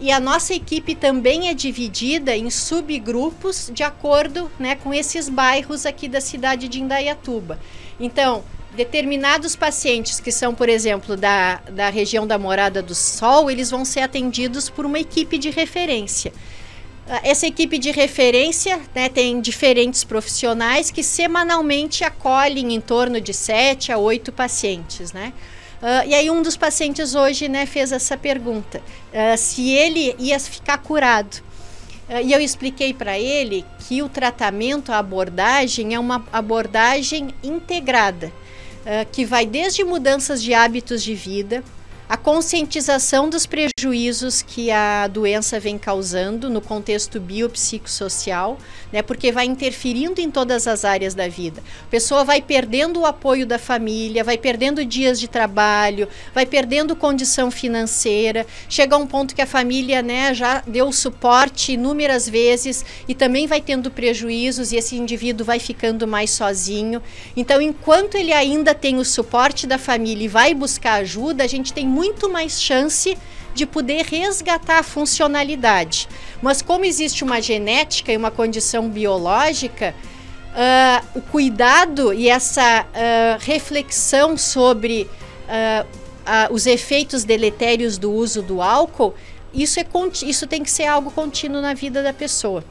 e 0.00 0.10
a 0.10 0.18
nossa 0.18 0.52
equipe 0.52 0.94
também 0.94 1.48
é 1.48 1.54
dividida 1.54 2.36
em 2.36 2.50
subgrupos 2.50 3.70
de 3.72 3.82
acordo 3.82 4.50
né, 4.58 4.74
com 4.74 4.92
esses 4.92 5.28
bairros 5.28 5.86
aqui 5.86 6.08
da 6.08 6.20
cidade 6.20 6.68
de 6.68 6.80
Indaiatuba. 6.80 7.58
Então, 8.00 8.42
determinados 8.74 9.54
pacientes 9.54 10.18
que 10.18 10.32
são, 10.32 10.54
por 10.54 10.68
exemplo, 10.68 11.16
da, 11.16 11.60
da 11.70 11.88
região 11.88 12.26
da 12.26 12.38
Morada 12.38 12.82
do 12.82 12.94
Sol, 12.94 13.50
eles 13.50 13.70
vão 13.70 13.84
ser 13.84 14.00
atendidos 14.00 14.68
por 14.68 14.84
uma 14.84 14.98
equipe 14.98 15.38
de 15.38 15.50
referência. 15.50 16.32
Ah, 17.08 17.20
essa 17.24 17.46
equipe 17.46 17.78
de 17.78 17.90
referência 17.90 18.80
né, 18.94 19.08
tem 19.08 19.40
diferentes 19.40 20.04
profissionais 20.04 20.90
que 20.90 21.02
semanalmente 21.02 22.04
acolhem 22.04 22.74
em 22.74 22.80
torno 22.80 23.20
de 23.20 23.34
sete 23.34 23.90
a 23.90 23.98
oito 23.98 24.30
pacientes, 24.30 25.12
né? 25.12 25.32
Uh, 25.82 26.06
e 26.06 26.14
aí 26.14 26.30
um 26.30 26.42
dos 26.42 26.56
pacientes 26.56 27.16
hoje 27.16 27.48
né, 27.48 27.66
fez 27.66 27.90
essa 27.90 28.16
pergunta, 28.16 28.78
uh, 28.78 29.36
se 29.36 29.68
ele 29.70 30.14
ia 30.16 30.38
ficar 30.38 30.78
curado. 30.78 31.42
Uh, 32.08 32.24
e 32.24 32.32
eu 32.32 32.40
expliquei 32.40 32.94
para 32.94 33.18
ele 33.18 33.64
que 33.80 34.00
o 34.00 34.08
tratamento, 34.08 34.92
a 34.92 34.98
abordagem, 34.98 35.92
é 35.92 35.98
uma 35.98 36.24
abordagem 36.32 37.34
integrada, 37.42 38.32
que 39.12 39.24
vai 39.24 39.46
desde 39.46 39.84
mudanças 39.84 40.42
de 40.42 40.52
hábitos 40.52 41.04
de 41.04 41.14
vida, 41.14 41.62
a 42.12 42.16
conscientização 42.18 43.30
dos 43.30 43.46
prejuízos 43.46 44.42
que 44.42 44.70
a 44.70 45.08
doença 45.08 45.58
vem 45.58 45.78
causando 45.78 46.50
no 46.50 46.60
contexto 46.60 47.18
biopsicossocial, 47.18 48.58
né, 48.92 49.00
porque 49.00 49.32
vai 49.32 49.46
interferindo 49.46 50.20
em 50.20 50.30
todas 50.30 50.66
as 50.66 50.84
áreas 50.84 51.14
da 51.14 51.26
vida. 51.26 51.62
A 51.86 51.90
pessoa 51.90 52.22
vai 52.22 52.42
perdendo 52.42 53.00
o 53.00 53.06
apoio 53.06 53.46
da 53.46 53.58
família, 53.58 54.22
vai 54.22 54.36
perdendo 54.36 54.84
dias 54.84 55.18
de 55.18 55.26
trabalho, 55.26 56.06
vai 56.34 56.44
perdendo 56.44 56.94
condição 56.94 57.50
financeira, 57.50 58.46
chega 58.68 58.94
a 58.94 58.98
um 58.98 59.06
ponto 59.06 59.34
que 59.34 59.40
a 59.40 59.46
família 59.46 60.02
né, 60.02 60.34
já 60.34 60.62
deu 60.66 60.92
suporte 60.92 61.72
inúmeras 61.72 62.28
vezes 62.28 62.84
e 63.08 63.14
também 63.14 63.46
vai 63.46 63.62
tendo 63.62 63.90
prejuízos 63.90 64.70
e 64.70 64.76
esse 64.76 64.96
indivíduo 64.96 65.46
vai 65.46 65.58
ficando 65.58 66.06
mais 66.06 66.28
sozinho. 66.28 67.00
Então, 67.34 67.58
enquanto 67.58 68.16
ele 68.16 68.34
ainda 68.34 68.74
tem 68.74 68.98
o 68.98 69.04
suporte 69.04 69.66
da 69.66 69.78
família 69.78 70.26
e 70.26 70.28
vai 70.28 70.52
buscar 70.52 70.96
ajuda, 70.96 71.42
a 71.42 71.46
gente 71.46 71.72
tem 71.72 71.88
muito 71.88 72.01
muito 72.02 72.28
mais 72.28 72.60
chance 72.60 73.16
de 73.54 73.64
poder 73.64 74.04
resgatar 74.04 74.80
a 74.80 74.82
funcionalidade. 74.82 76.08
Mas 76.42 76.60
como 76.60 76.84
existe 76.84 77.22
uma 77.22 77.40
genética 77.40 78.12
e 78.12 78.16
uma 78.16 78.30
condição 78.30 78.88
biológica, 78.88 79.94
uh, 80.52 81.18
o 81.18 81.22
cuidado 81.22 82.12
e 82.12 82.28
essa 82.28 82.84
uh, 82.84 83.38
reflexão 83.38 84.36
sobre 84.36 85.08
uh, 85.46 85.86
os 86.50 86.66
efeitos 86.66 87.22
deletérios 87.22 87.98
do 87.98 88.10
uso 88.12 88.42
do 88.42 88.60
álcool, 88.60 89.14
isso, 89.54 89.78
é, 89.78 89.86
isso 90.24 90.46
tem 90.48 90.64
que 90.64 90.70
ser 90.70 90.86
algo 90.86 91.10
contínuo 91.12 91.60
na 91.60 91.74
vida 91.74 92.02
da 92.02 92.12
pessoa. 92.12 92.64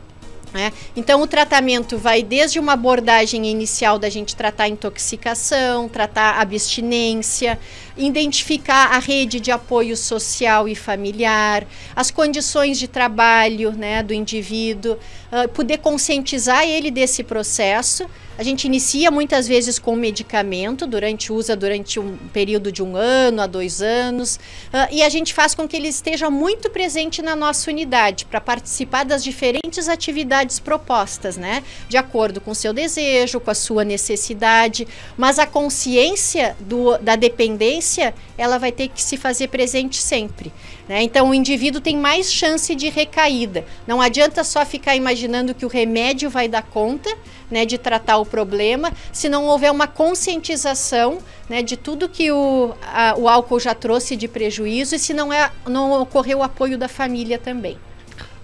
É. 0.53 0.72
Então, 0.96 1.22
o 1.22 1.27
tratamento 1.27 1.98
vai 1.98 2.22
desde 2.22 2.60
uma 2.60 2.74
abordagem 2.74 3.48
inicial 3.48 3.98
da 3.98 4.10
gente 4.10 4.36
tratar 4.36 4.67
intoxicação, 4.67 5.88
tratar 5.88 6.41
abstinência, 6.41 7.58
identificar 7.96 8.88
a 8.88 9.00
rede 9.00 9.39
de 9.39 9.50
apoio 9.50 9.96
social 9.96 10.67
e 10.67 10.75
familiar, 10.75 11.65
as 11.96 12.12
condições 12.12 12.77
de 12.77 12.88
trabalho 12.88 13.72
né, 13.72 14.03
do 14.03 14.13
indivíduo, 14.13 14.98
uh, 15.31 15.48
poder 15.50 15.77
conscientizar 15.77 16.63
ele 16.63 16.91
desse 16.91 17.24
processo 17.24 18.10
a 18.41 18.43
gente 18.43 18.65
inicia 18.65 19.12
muitas 19.12 19.48
vezes 19.48 19.77
com 19.77 19.95
medicamento, 19.95 20.88
durante 20.88 21.31
usa 21.31 21.55
durante 21.55 22.00
um 22.00 22.17
período 22.33 22.71
de 22.71 22.81
um 22.81 22.95
ano 22.95 23.39
a 23.39 23.45
dois 23.45 23.83
anos, 23.83 24.38
uh, 24.74 24.91
e 24.91 25.03
a 25.03 25.10
gente 25.10 25.31
faz 25.31 25.53
com 25.53 25.67
que 25.67 25.77
ele 25.77 25.88
esteja 25.88 26.27
muito 26.27 26.67
presente 26.71 27.21
na 27.21 27.36
nossa 27.36 27.69
unidade 27.69 28.25
para 28.25 28.41
participar 28.41 29.05
das 29.05 29.24
diferentes 29.24 29.88
atividades 29.88 30.57
propostas, 30.57 31.38
né? 31.38 31.62
De 31.88 31.98
acordo 31.98 32.41
com 32.41 32.50
o 32.50 32.55
seu 32.55 32.74
desejo, 32.74 33.39
com 33.39 33.51
a 33.51 33.53
sua 33.53 33.83
necessidade, 33.83 34.88
mas 35.15 35.38
a 35.38 35.45
consciência 35.45 36.55
do, 36.62 36.98
da 36.98 37.15
dependência 37.15 38.12
ela 38.39 38.57
vai 38.57 38.71
ter 38.71 38.88
que 38.88 39.03
se 39.03 39.17
fazer 39.17 39.50
presente 39.50 39.98
sempre. 39.98 40.51
Né? 40.91 41.03
Então, 41.03 41.29
o 41.29 41.33
indivíduo 41.33 41.79
tem 41.79 41.95
mais 41.95 42.29
chance 42.29 42.75
de 42.75 42.89
recaída. 42.89 43.63
Não 43.88 44.01
adianta 44.01 44.43
só 44.43 44.65
ficar 44.65 44.93
imaginando 44.93 45.55
que 45.55 45.65
o 45.65 45.69
remédio 45.69 46.29
vai 46.29 46.50
dar 46.50 46.63
conta 46.63 47.10
né, 47.50 47.63
de 47.65 47.77
tratar 47.77 48.17
o 48.17 48.25
problema, 48.25 48.91
se 49.10 49.29
não 49.29 49.45
houver 49.45 49.71
uma 49.71 49.88
conscientização 49.88 51.19
né, 51.48 51.62
de 51.62 51.77
tudo 51.77 52.10
que 52.10 52.29
o, 52.29 52.74
a, 52.83 53.15
o 53.17 53.29
álcool 53.29 53.57
já 53.57 53.74
trouxe 53.74 54.17
de 54.17 54.27
prejuízo 54.27 54.93
e 54.93 55.00
se 55.00 55.13
não, 55.13 55.31
é, 55.31 55.50
não 55.65 56.01
ocorrer 56.01 56.36
o 56.36 56.43
apoio 56.43 56.77
da 56.77 56.89
família 56.89 57.39
também. 57.39 57.77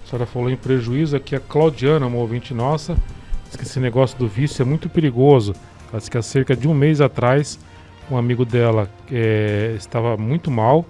A 0.02 0.08
senhora 0.08 0.24
falou 0.24 0.48
em 0.48 0.56
prejuízo, 0.56 1.16
aqui 1.16 1.36
a 1.36 1.40
Claudiana, 1.40 2.06
uma 2.06 2.16
ouvinte 2.16 2.54
nossa, 2.54 2.96
diz 3.46 3.56
que 3.56 3.64
esse 3.64 3.78
negócio 3.78 4.16
do 4.16 4.26
vício 4.26 4.62
é 4.62 4.64
muito 4.64 4.88
perigoso. 4.88 5.54
Ela 5.90 5.98
disse 5.98 6.10
que 6.10 6.16
há 6.16 6.22
cerca 6.22 6.56
de 6.56 6.66
um 6.66 6.72
mês 6.72 7.02
atrás, 7.02 7.58
um 8.10 8.16
amigo 8.16 8.46
dela 8.46 8.90
é, 9.12 9.74
estava 9.76 10.16
muito 10.16 10.50
mal 10.50 10.86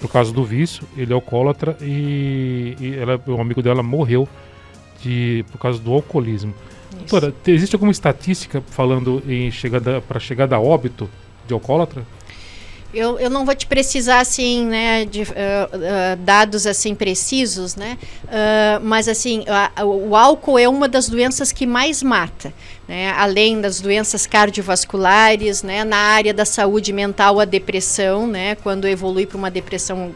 por 0.00 0.10
causa 0.10 0.32
do 0.32 0.44
vício, 0.44 0.86
ele 0.96 1.12
é 1.12 1.14
alcoólatra 1.14 1.76
e, 1.80 2.76
e 2.78 2.94
ela, 2.94 3.20
um 3.26 3.40
amigo 3.40 3.62
dela 3.62 3.82
morreu 3.82 4.28
de, 5.02 5.44
por 5.50 5.58
causa 5.58 5.78
do 5.78 5.92
alcoolismo. 5.92 6.54
Isso. 6.90 6.98
Doutora, 7.08 7.34
existe 7.46 7.74
alguma 7.74 7.92
estatística 7.92 8.62
falando 8.70 9.22
em 9.28 9.50
chegada 9.50 10.00
para 10.00 10.20
chegada 10.20 10.56
a 10.56 10.60
óbito 10.60 11.08
de 11.46 11.54
alcoólatra? 11.54 12.04
Eu, 12.94 13.18
eu 13.18 13.28
não 13.28 13.44
vou 13.44 13.54
te 13.54 13.66
precisar 13.66 14.20
assim, 14.20 14.64
né, 14.64 15.04
de 15.04 15.22
uh, 15.22 15.24
uh, 15.26 16.16
dados 16.20 16.66
assim 16.66 16.94
precisos, 16.94 17.76
né, 17.76 17.98
uh, 18.24 18.82
mas 18.82 19.06
assim, 19.08 19.44
o 19.84 20.16
álcool 20.16 20.58
é 20.58 20.68
uma 20.68 20.88
das 20.88 21.08
doenças 21.08 21.52
que 21.52 21.66
mais 21.66 22.02
mata, 22.02 22.54
né, 22.88 23.10
além 23.12 23.60
das 23.60 23.80
doenças 23.80 24.26
cardiovasculares, 24.26 25.62
né, 25.62 25.84
na 25.84 25.96
área 25.96 26.32
da 26.32 26.44
saúde 26.44 26.92
mental 26.92 27.40
a 27.40 27.44
depressão, 27.44 28.26
né, 28.26 28.54
quando 28.56 28.86
evolui 28.86 29.26
para 29.26 29.36
uma 29.36 29.50
depressão 29.50 30.14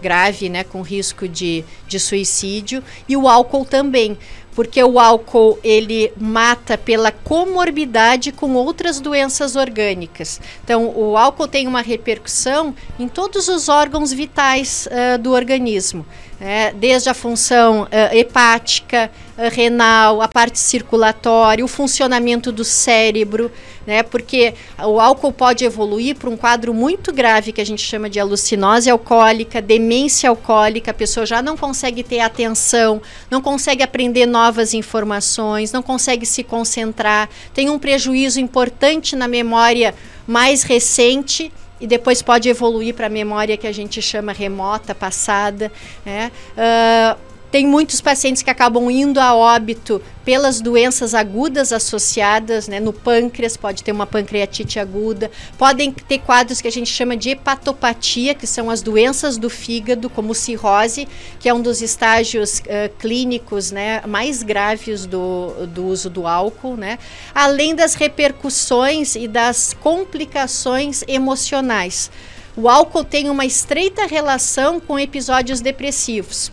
grave, 0.00 0.48
né, 0.48 0.64
com 0.64 0.82
risco 0.82 1.28
de, 1.28 1.64
de 1.86 2.00
suicídio, 2.00 2.82
e 3.08 3.16
o 3.16 3.28
álcool 3.28 3.64
também 3.64 4.16
porque 4.56 4.82
o 4.82 4.98
álcool 4.98 5.58
ele 5.62 6.10
mata 6.16 6.78
pela 6.78 7.12
comorbidade 7.12 8.32
com 8.32 8.54
outras 8.54 8.98
doenças 8.98 9.54
orgânicas. 9.54 10.40
Então, 10.64 10.94
o 10.96 11.14
álcool 11.14 11.46
tem 11.46 11.68
uma 11.68 11.82
repercussão 11.82 12.74
em 12.98 13.06
todos 13.06 13.48
os 13.48 13.68
órgãos 13.68 14.14
vitais 14.14 14.88
uh, 14.90 15.18
do 15.18 15.32
organismo 15.32 16.06
é, 16.40 16.72
desde 16.72 17.08
a 17.08 17.14
função 17.14 17.84
uh, 17.84 18.14
hepática, 18.14 19.10
uh, 19.38 19.50
renal, 19.50 20.20
a 20.20 20.28
parte 20.28 20.58
circulatória, 20.58 21.64
o 21.64 21.68
funcionamento 21.68 22.52
do 22.52 22.62
cérebro, 22.62 23.50
né, 23.86 24.02
porque 24.02 24.52
o 24.84 25.00
álcool 25.00 25.32
pode 25.32 25.64
evoluir 25.64 26.16
para 26.16 26.28
um 26.28 26.36
quadro 26.36 26.74
muito 26.74 27.12
grave 27.12 27.52
que 27.52 27.60
a 27.60 27.64
gente 27.64 27.82
chama 27.82 28.10
de 28.10 28.18
alucinose 28.18 28.90
alcoólica, 28.90 29.62
demência 29.62 30.28
alcoólica, 30.28 30.90
a 30.90 30.94
pessoa 30.94 31.24
já 31.24 31.40
não 31.40 31.56
consegue 31.56 32.02
ter 32.02 32.20
atenção, 32.20 33.00
não 33.30 33.40
consegue 33.40 33.82
aprender 33.82 34.26
novas 34.26 34.74
informações, 34.74 35.72
não 35.72 35.82
consegue 35.82 36.26
se 36.26 36.42
concentrar, 36.42 37.28
tem 37.54 37.70
um 37.70 37.78
prejuízo 37.78 38.40
importante 38.40 39.14
na 39.14 39.28
memória 39.28 39.94
mais 40.26 40.64
recente 40.64 41.52
e 41.80 41.86
depois 41.86 42.22
pode 42.22 42.48
evoluir 42.48 42.94
para 42.94 43.06
a 43.06 43.10
memória 43.10 43.56
que 43.56 43.66
a 43.66 43.72
gente 43.72 44.00
chama 44.00 44.32
remota, 44.32 44.94
passada. 44.94 45.70
Né? 46.04 46.30
Uh, 46.56 47.35
tem 47.50 47.66
muitos 47.66 48.00
pacientes 48.00 48.42
que 48.42 48.50
acabam 48.50 48.90
indo 48.90 49.20
a 49.20 49.34
óbito 49.34 50.02
pelas 50.24 50.60
doenças 50.60 51.14
agudas 51.14 51.72
associadas, 51.72 52.66
né, 52.66 52.80
no 52.80 52.92
pâncreas, 52.92 53.56
pode 53.56 53.84
ter 53.84 53.92
uma 53.92 54.06
pancreatite 54.06 54.80
aguda, 54.80 55.30
podem 55.56 55.92
ter 55.92 56.18
quadros 56.18 56.60
que 56.60 56.66
a 56.66 56.72
gente 56.72 56.90
chama 56.90 57.16
de 57.16 57.30
hepatopatia, 57.30 58.34
que 58.34 58.46
são 58.46 58.68
as 58.68 58.82
doenças 58.82 59.38
do 59.38 59.48
fígado, 59.48 60.10
como 60.10 60.34
cirrose, 60.34 61.06
que 61.38 61.48
é 61.48 61.54
um 61.54 61.60
dos 61.60 61.80
estágios 61.80 62.58
uh, 62.58 62.92
clínicos 62.98 63.70
né, 63.70 64.02
mais 64.06 64.42
graves 64.42 65.06
do, 65.06 65.66
do 65.68 65.86
uso 65.86 66.10
do 66.10 66.26
álcool, 66.26 66.76
né, 66.76 66.98
além 67.32 67.74
das 67.74 67.94
repercussões 67.94 69.14
e 69.14 69.28
das 69.28 69.74
complicações 69.80 71.04
emocionais. 71.06 72.10
O 72.56 72.68
álcool 72.68 73.04
tem 73.04 73.30
uma 73.30 73.44
estreita 73.44 74.06
relação 74.06 74.80
com 74.80 74.98
episódios 74.98 75.60
depressivos 75.60 76.50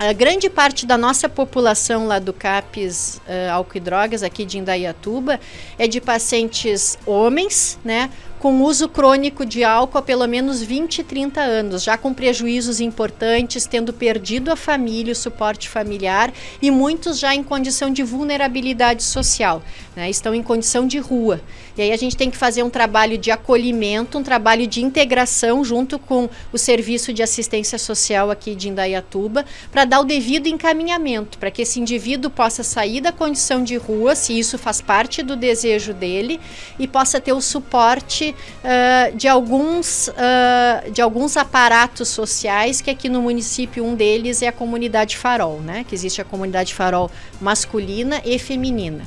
a 0.00 0.14
grande 0.14 0.48
parte 0.48 0.86
da 0.86 0.96
nossa 0.96 1.28
população 1.28 2.06
lá 2.06 2.18
do 2.18 2.32
CAPES 2.32 3.20
uh, 3.26 3.52
Álcool 3.52 3.76
e 3.76 3.80
Drogas, 3.80 4.22
aqui 4.22 4.46
de 4.46 4.56
Indaiatuba, 4.56 5.38
é 5.78 5.86
de 5.86 6.00
pacientes 6.00 6.98
homens, 7.04 7.78
né? 7.84 8.10
Com 8.40 8.62
uso 8.62 8.88
crônico 8.88 9.44
de 9.44 9.62
álcool 9.62 9.98
há 9.98 10.02
pelo 10.02 10.26
menos 10.26 10.62
20, 10.62 11.04
30 11.04 11.42
anos, 11.42 11.82
já 11.82 11.98
com 11.98 12.14
prejuízos 12.14 12.80
importantes, 12.80 13.66
tendo 13.66 13.92
perdido 13.92 14.50
a 14.50 14.56
família, 14.56 15.12
o 15.12 15.16
suporte 15.16 15.68
familiar 15.68 16.32
e 16.60 16.70
muitos 16.70 17.18
já 17.18 17.34
em 17.34 17.42
condição 17.42 17.92
de 17.92 18.02
vulnerabilidade 18.02 19.02
social, 19.02 19.62
né? 19.94 20.08
estão 20.08 20.34
em 20.34 20.42
condição 20.42 20.86
de 20.86 20.98
rua. 20.98 21.42
E 21.76 21.82
aí 21.82 21.92
a 21.92 21.96
gente 21.96 22.16
tem 22.16 22.30
que 22.30 22.36
fazer 22.36 22.62
um 22.62 22.70
trabalho 22.70 23.18
de 23.18 23.30
acolhimento, 23.30 24.18
um 24.18 24.22
trabalho 24.22 24.66
de 24.66 24.82
integração 24.82 25.62
junto 25.62 25.98
com 25.98 26.28
o 26.52 26.58
Serviço 26.58 27.12
de 27.12 27.22
Assistência 27.22 27.78
Social 27.78 28.30
aqui 28.30 28.54
de 28.54 28.68
Indaiatuba, 28.68 29.44
para 29.70 29.84
dar 29.84 30.00
o 30.00 30.04
devido 30.04 30.46
encaminhamento, 30.46 31.38
para 31.38 31.50
que 31.50 31.62
esse 31.62 31.78
indivíduo 31.78 32.30
possa 32.30 32.62
sair 32.62 33.02
da 33.02 33.12
condição 33.12 33.62
de 33.62 33.76
rua, 33.76 34.14
se 34.14 34.38
isso 34.38 34.56
faz 34.56 34.80
parte 34.80 35.22
do 35.22 35.36
desejo 35.36 35.92
dele, 35.92 36.40
e 36.78 36.88
possa 36.88 37.20
ter 37.20 37.32
o 37.32 37.40
suporte 37.40 38.29
uh, 38.30 39.16
de, 39.16 39.28
alguns, 39.28 40.08
uh, 40.08 40.90
de 40.90 41.00
alguns 41.00 41.36
aparatos 41.36 42.08
sociais, 42.08 42.80
que 42.80 42.90
aqui 42.90 43.08
no 43.08 43.22
município 43.22 43.84
um 43.84 43.94
deles 43.94 44.42
é 44.42 44.48
a 44.48 44.52
comunidade 44.52 45.16
Farol, 45.16 45.60
né? 45.60 45.84
que 45.88 45.94
existe 45.94 46.20
a 46.20 46.24
comunidade 46.24 46.74
Farol 46.74 47.10
masculina 47.40 48.20
e 48.24 48.38
feminina. 48.38 49.04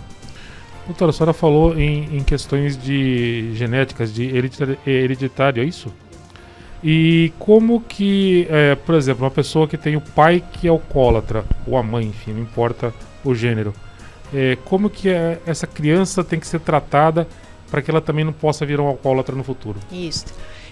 Doutora, 0.86 1.12
a 1.12 1.14
senhora 1.14 1.34
falou 1.34 1.80
em, 1.80 2.18
em 2.18 2.24
questões 2.24 2.78
de 2.78 3.52
genéticas, 3.56 4.14
de 4.14 4.30
hereditário, 4.86 5.64
é 5.64 5.66
isso? 5.66 5.94
E 6.84 7.32
como 7.40 7.80
que, 7.80 8.46
é, 8.50 8.76
por 8.76 8.96
exemplo, 8.96 9.24
uma 9.24 9.32
pessoa 9.32 9.66
que 9.66 9.78
tem 9.78 9.96
o 9.96 10.02
pai 10.02 10.44
que 10.52 10.68
é 10.68 10.70
alcoólatra, 10.70 11.46
ou 11.66 11.78
a 11.78 11.84
mãe, 11.84 12.08
enfim, 12.08 12.34
não 12.34 12.42
importa 12.42 12.94
o 13.24 13.34
gênero, 13.34 13.74
é, 14.34 14.58
como 14.66 14.90
que 14.90 15.08
é, 15.08 15.40
essa 15.46 15.66
criança 15.66 16.24
tem 16.24 16.38
que 16.38 16.48
ser 16.48 16.60
tratada 16.60 17.26
para 17.74 17.82
que 17.82 17.90
ela 17.90 18.02
também 18.02 18.24
não 18.24 18.32
possa 18.32 18.68
vir 18.68 18.80
um 18.80 18.86
alcoólatra 18.86 19.36
no 19.36 19.44
futuro? 19.44 19.80
Isso. 19.92 20.26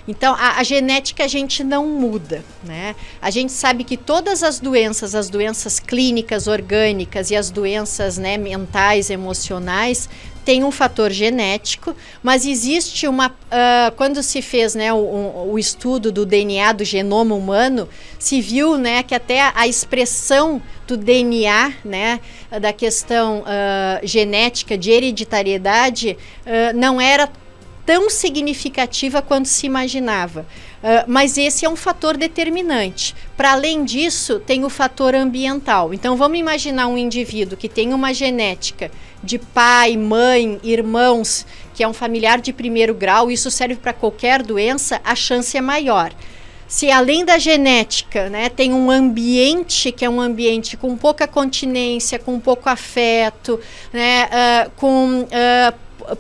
Então, 0.08 0.36
a, 0.36 0.60
a, 0.60 0.64
genética 0.64 1.24
a 1.24 1.28
gente 1.28 1.64
não 1.64 1.88
muda, 1.88 2.44
né? 2.64 2.96
A 3.20 3.32
gente 3.32 3.52
sabe 3.52 3.84
que 3.84 3.98
todas 3.98 4.44
as 4.44 4.60
doenças, 4.60 5.16
as 5.16 5.28
doenças 5.28 5.80
clínicas, 5.80 6.46
orgânicas 6.46 7.32
e 7.32 7.36
as 7.36 7.50
doenças 7.50 8.20
né, 8.20 8.38
mentais, 8.38 9.10
emocionais, 9.10 10.08
tem 10.46 10.64
um 10.64 10.70
fator 10.70 11.10
genético, 11.10 11.96
mas 12.22 12.46
existe 12.46 13.08
uma. 13.08 13.30
Uh, 13.30 13.92
quando 13.96 14.22
se 14.22 14.40
fez 14.44 14.76
né, 14.76 14.94
o, 14.94 15.50
o, 15.52 15.58
estudo 15.58 16.12
do 16.12 16.24
DNA 16.24 16.72
do 16.72 16.84
genoma 16.84 17.34
humano, 17.34 17.90
se 18.20 18.42
viu 18.42 18.78
né, 18.78 19.02
que 19.02 19.16
até 19.16 19.42
a, 19.42 19.54
a 19.56 19.68
expressão 19.68 20.62
do 20.92 20.98
DNA, 20.98 21.74
né, 21.86 22.20
da 22.60 22.74
questão 22.74 23.40
uh, 23.40 24.06
genética 24.06 24.78
de 24.78 24.92
hereditariedade, 24.92 26.18
uh, 26.46 26.78
não 26.78 27.00
era 27.00 27.30
tão 27.86 28.10
significativa 28.10 29.22
quanto 29.22 29.48
se 29.48 29.66
imaginava. 29.66 30.42
Uh, 30.42 31.06
mas 31.08 31.38
esse 31.38 31.66
é 31.66 31.70
um 31.70 31.76
fator 31.76 32.18
determinante. 32.18 33.16
Para 33.38 33.54
além 33.54 33.86
disso, 33.86 34.40
tem 34.40 34.66
o 34.66 34.70
fator 34.70 35.16
ambiental. 35.16 35.94
Então, 35.94 36.18
vamos 36.18 36.38
imaginar 36.38 36.88
um 36.88 36.98
indivíduo 36.98 37.58
que 37.58 37.70
tem 37.70 37.94
uma 37.94 38.14
genética 38.14 38.92
de 39.24 39.40
pai, 39.40 39.96
mãe, 39.96 40.60
irmãos, 40.62 41.46
que 41.74 41.84
é 41.84 41.88
um 41.88 41.94
familiar 41.94 42.42
de 42.42 42.52
primeiro 42.52 42.94
grau, 42.94 43.32
isso 43.32 43.50
serve 43.50 43.76
para 43.76 43.94
qualquer 43.94 44.42
doença, 44.42 45.00
a 45.04 45.16
chance 45.16 45.56
é 45.56 45.62
maior. 45.62 46.12
Se 46.72 46.90
além 46.90 47.26
da 47.26 47.38
genética, 47.38 48.30
né, 48.30 48.48
tem 48.48 48.74
um 48.74 48.90
ambiente 48.90 49.92
que 49.92 50.06
é 50.06 50.10
um 50.10 50.22
ambiente 50.22 50.78
com 50.78 50.96
pouca 50.96 51.28
continência, 51.28 52.18
com 52.18 52.40
pouco 52.40 52.70
afeto, 52.70 53.60
né, 53.92 54.24
uh, 54.28 54.72
com 54.78 55.20
uh, 55.20 55.78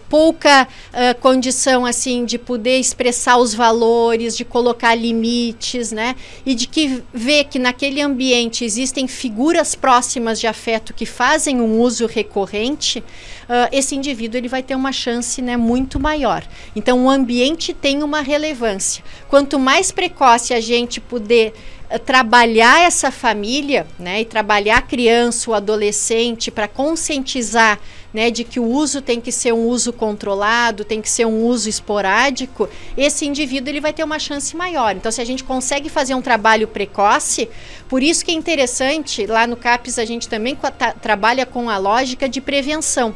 pouca 0.10 0.68
uh, 0.68 1.20
condição 1.20 1.86
assim 1.86 2.26
de 2.26 2.38
poder 2.38 2.80
expressar 2.80 3.38
os 3.38 3.54
valores, 3.54 4.36
de 4.36 4.46
colocar 4.46 4.96
limites, 4.96 5.92
né? 5.92 6.16
E 6.46 6.56
de 6.56 6.68
que 6.68 7.04
vê 7.14 7.44
que 7.44 7.60
naquele 7.60 8.02
ambiente 8.02 8.64
existem 8.64 9.08
figuras 9.08 9.76
próximas 9.76 10.40
de 10.40 10.48
afeto 10.48 10.94
que 10.94 11.06
fazem 11.06 11.62
um 11.62 11.80
uso 11.80 12.06
recorrente, 12.06 13.00
uh, 13.00 13.70
esse 13.72 13.96
indivíduo 13.96 14.38
ele 14.38 14.48
vai 14.48 14.64
ter 14.64 14.76
uma 14.76 14.92
chance, 14.92 15.42
né, 15.42 15.58
muito 15.58 16.00
maior. 16.00 16.44
Então 16.76 17.06
o 17.06 17.10
ambiente 17.10 17.74
tem 17.74 18.04
uma 18.04 18.22
relevância. 18.22 19.04
Quanto 19.28 19.60
mais 19.60 19.92
precoce 19.92 20.54
a 20.54 20.60
gente 20.62 21.00
puder 21.00 21.54
trabalhar 22.00 22.82
essa 22.82 23.12
família, 23.12 23.86
né, 24.00 24.22
e 24.22 24.26
trabalhar 24.26 24.78
a 24.78 24.82
criança, 24.82 25.52
o 25.52 25.54
adolescente 25.54 26.50
para 26.50 26.68
conscientizar 26.68 27.80
né, 28.14 28.30
de 28.30 28.44
que 28.44 28.60
o 28.60 28.66
uso 28.66 29.02
tem 29.02 29.22
que 29.22 29.32
ser 29.32 29.54
um 29.54 29.68
uso 29.68 29.94
controlado, 29.94 30.84
tem 30.84 31.02
que 31.02 31.10
ser 31.10 31.26
um 31.26 31.44
uso 31.46 31.70
esporádico, 31.70 32.70
esse 32.98 33.26
indivíduo 33.26 33.70
ele 33.70 33.80
vai 33.80 33.94
ter 33.94 34.04
uma 34.04 34.20
chance 34.20 34.56
maior. 34.56 34.96
Então, 34.96 35.12
se 35.12 35.22
a 35.22 35.26
gente 35.26 35.44
consegue 35.44 35.90
fazer 35.90 36.14
um 36.14 36.22
trabalho 36.22 36.68
precoce, 36.68 37.50
por 37.88 38.04
isso 38.04 38.24
que 38.26 38.32
é 38.32 38.34
interessante, 38.34 39.26
lá 39.26 39.48
no 39.48 39.56
CAPES 39.56 39.98
a 39.98 40.06
gente 40.06 40.28
também 40.28 40.58
trabalha 41.02 41.46
com 41.46 41.70
a 41.70 41.78
lógica 41.78 42.28
de 42.28 42.42
prevenção. 42.42 43.16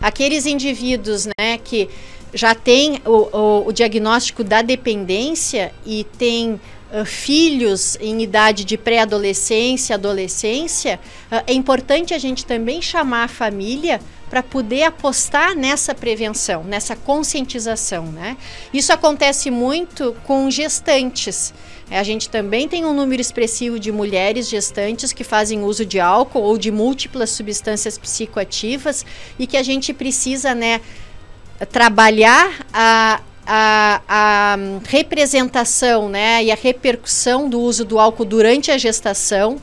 Aqueles 0.00 0.46
indivíduos 0.46 1.26
né, 1.26 1.58
que 1.58 1.88
já 2.32 2.54
têm 2.54 3.00
o, 3.04 3.36
o, 3.36 3.68
o 3.68 3.72
diagnóstico 3.72 4.44
da 4.44 4.62
dependência 4.62 5.72
e 5.84 6.04
têm 6.04 6.60
Uh, 6.92 7.04
filhos 7.04 7.96
em 8.00 8.20
idade 8.20 8.64
de 8.64 8.76
pré-adolescência, 8.76 9.94
adolescência, 9.94 10.98
uh, 11.30 11.42
é 11.46 11.52
importante 11.52 12.12
a 12.12 12.18
gente 12.18 12.44
também 12.44 12.82
chamar 12.82 13.24
a 13.24 13.28
família 13.28 14.00
para 14.28 14.42
poder 14.42 14.84
apostar 14.84 15.56
nessa 15.56 15.94
prevenção, 15.94 16.62
nessa 16.64 16.94
conscientização, 16.94 18.06
né? 18.06 18.36
Isso 18.72 18.92
acontece 18.92 19.50
muito 19.50 20.16
com 20.24 20.50
gestantes. 20.50 21.52
É, 21.90 21.98
a 21.98 22.04
gente 22.04 22.28
também 22.28 22.68
tem 22.68 22.84
um 22.84 22.94
número 22.94 23.20
expressivo 23.20 23.78
de 23.78 23.90
mulheres 23.90 24.48
gestantes 24.48 25.12
que 25.12 25.24
fazem 25.24 25.64
uso 25.64 25.84
de 25.84 25.98
álcool 25.98 26.42
ou 26.42 26.56
de 26.56 26.70
múltiplas 26.70 27.30
substâncias 27.30 27.98
psicoativas 27.98 29.04
e 29.36 29.46
que 29.48 29.56
a 29.56 29.62
gente 29.62 29.92
precisa, 29.92 30.54
né, 30.54 30.80
trabalhar 31.72 32.64
a, 32.72 33.20
a, 33.52 34.00
a 34.08 34.56
representação 34.86 36.08
né, 36.08 36.44
e 36.44 36.52
a 36.52 36.54
repercussão 36.54 37.48
do 37.48 37.60
uso 37.60 37.84
do 37.84 37.98
álcool 37.98 38.24
durante 38.24 38.70
a 38.70 38.78
gestação, 38.78 39.60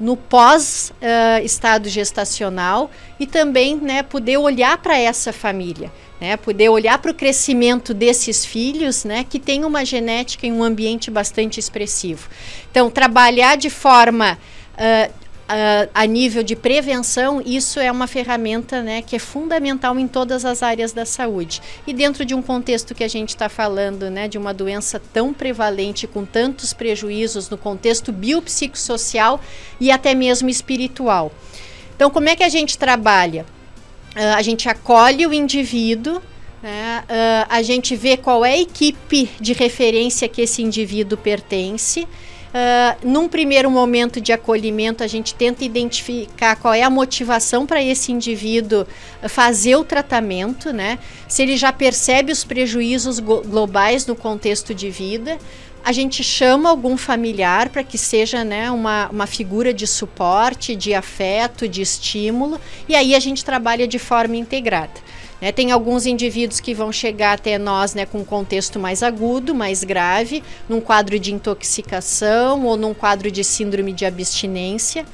no 0.00 0.16
pós-estado 0.16 1.86
uh, 1.86 1.88
gestacional 1.90 2.90
e 3.20 3.26
também 3.26 3.76
né, 3.76 4.02
poder 4.02 4.38
olhar 4.38 4.78
para 4.78 4.96
essa 4.96 5.30
família. 5.30 5.92
Né, 6.18 6.36
poder 6.38 6.70
olhar 6.70 6.98
para 6.98 7.10
o 7.10 7.14
crescimento 7.14 7.92
desses 7.92 8.44
filhos, 8.44 9.04
né, 9.04 9.24
que 9.28 9.38
tem 9.38 9.64
uma 9.64 9.84
genética 9.84 10.46
em 10.46 10.52
um 10.52 10.64
ambiente 10.64 11.10
bastante 11.10 11.60
expressivo. 11.60 12.28
Então, 12.70 12.90
trabalhar 12.90 13.56
de 13.56 13.70
forma 13.70 14.38
uh, 14.74 15.12
Uh, 15.48 15.88
a 15.94 16.04
nível 16.04 16.42
de 16.42 16.54
prevenção, 16.54 17.40
isso 17.40 17.80
é 17.80 17.90
uma 17.90 18.06
ferramenta 18.06 18.82
né, 18.82 19.00
que 19.00 19.16
é 19.16 19.18
fundamental 19.18 19.98
em 19.98 20.06
todas 20.06 20.44
as 20.44 20.62
áreas 20.62 20.92
da 20.92 21.06
saúde. 21.06 21.62
E 21.86 21.94
dentro 21.94 22.22
de 22.22 22.34
um 22.34 22.42
contexto 22.42 22.94
que 22.94 23.02
a 23.02 23.08
gente 23.08 23.30
está 23.30 23.48
falando, 23.48 24.10
né, 24.10 24.28
de 24.28 24.36
uma 24.36 24.52
doença 24.52 25.00
tão 25.10 25.32
prevalente, 25.32 26.06
com 26.06 26.26
tantos 26.26 26.74
prejuízos 26.74 27.48
no 27.48 27.56
contexto 27.56 28.12
biopsicossocial 28.12 29.40
e 29.80 29.90
até 29.90 30.14
mesmo 30.14 30.50
espiritual. 30.50 31.32
Então, 31.96 32.10
como 32.10 32.28
é 32.28 32.36
que 32.36 32.44
a 32.44 32.50
gente 32.50 32.76
trabalha? 32.76 33.46
Uh, 34.14 34.36
a 34.36 34.42
gente 34.42 34.68
acolhe 34.68 35.26
o 35.26 35.32
indivíduo, 35.32 36.18
uh, 36.18 36.22
a 37.48 37.62
gente 37.62 37.96
vê 37.96 38.18
qual 38.18 38.44
é 38.44 38.52
a 38.52 38.60
equipe 38.60 39.30
de 39.40 39.54
referência 39.54 40.28
que 40.28 40.42
esse 40.42 40.60
indivíduo 40.62 41.16
pertence 41.16 42.06
Uh, 42.48 43.06
num 43.06 43.28
primeiro 43.28 43.70
momento 43.70 44.20
de 44.20 44.32
acolhimento, 44.32 45.04
a 45.04 45.06
gente 45.06 45.34
tenta 45.34 45.64
identificar 45.64 46.56
qual 46.56 46.72
é 46.72 46.82
a 46.82 46.88
motivação 46.88 47.66
para 47.66 47.82
esse 47.82 48.10
indivíduo 48.10 48.86
fazer 49.28 49.76
o 49.76 49.84
tratamento, 49.84 50.72
né? 50.72 50.98
Se 51.28 51.42
ele 51.42 51.58
já 51.58 51.72
percebe 51.72 52.32
os 52.32 52.44
prejuízos 52.44 53.18
globais 53.18 54.06
no 54.06 54.16
contexto 54.16 54.74
de 54.74 54.88
vida, 54.88 55.38
a 55.84 55.92
gente 55.92 56.22
chama 56.22 56.68
algum 56.68 56.96
familiar 56.96 57.68
para 57.68 57.82
que 57.82 57.96
seja 57.96 58.44
né, 58.44 58.70
uma, 58.70 59.08
uma 59.08 59.26
figura 59.26 59.72
de 59.72 59.86
suporte, 59.86 60.76
de 60.76 60.92
afeto, 60.92 61.68
de 61.68 61.80
estímulo, 61.80 62.60
e 62.88 62.94
aí 62.94 63.14
a 63.14 63.20
gente 63.20 63.44
trabalha 63.44 63.86
de 63.86 63.98
forma 63.98 64.36
integrada. 64.36 65.07
Né, 65.40 65.52
tem 65.52 65.70
alguns 65.70 66.04
indivíduos 66.04 66.58
que 66.58 66.74
vão 66.74 66.90
chegar 66.90 67.34
até 67.34 67.58
nós 67.58 67.94
né, 67.94 68.04
com 68.04 68.18
um 68.18 68.24
contexto 68.24 68.78
mais 68.78 69.02
agudo, 69.02 69.54
mais 69.54 69.84
grave, 69.84 70.42
num 70.68 70.80
quadro 70.80 71.18
de 71.18 71.32
intoxicação 71.32 72.64
ou 72.64 72.76
num 72.76 72.92
quadro 72.92 73.30
de 73.30 73.44
síndrome 73.44 73.92
de 73.92 74.04
abstinência. 74.04 75.06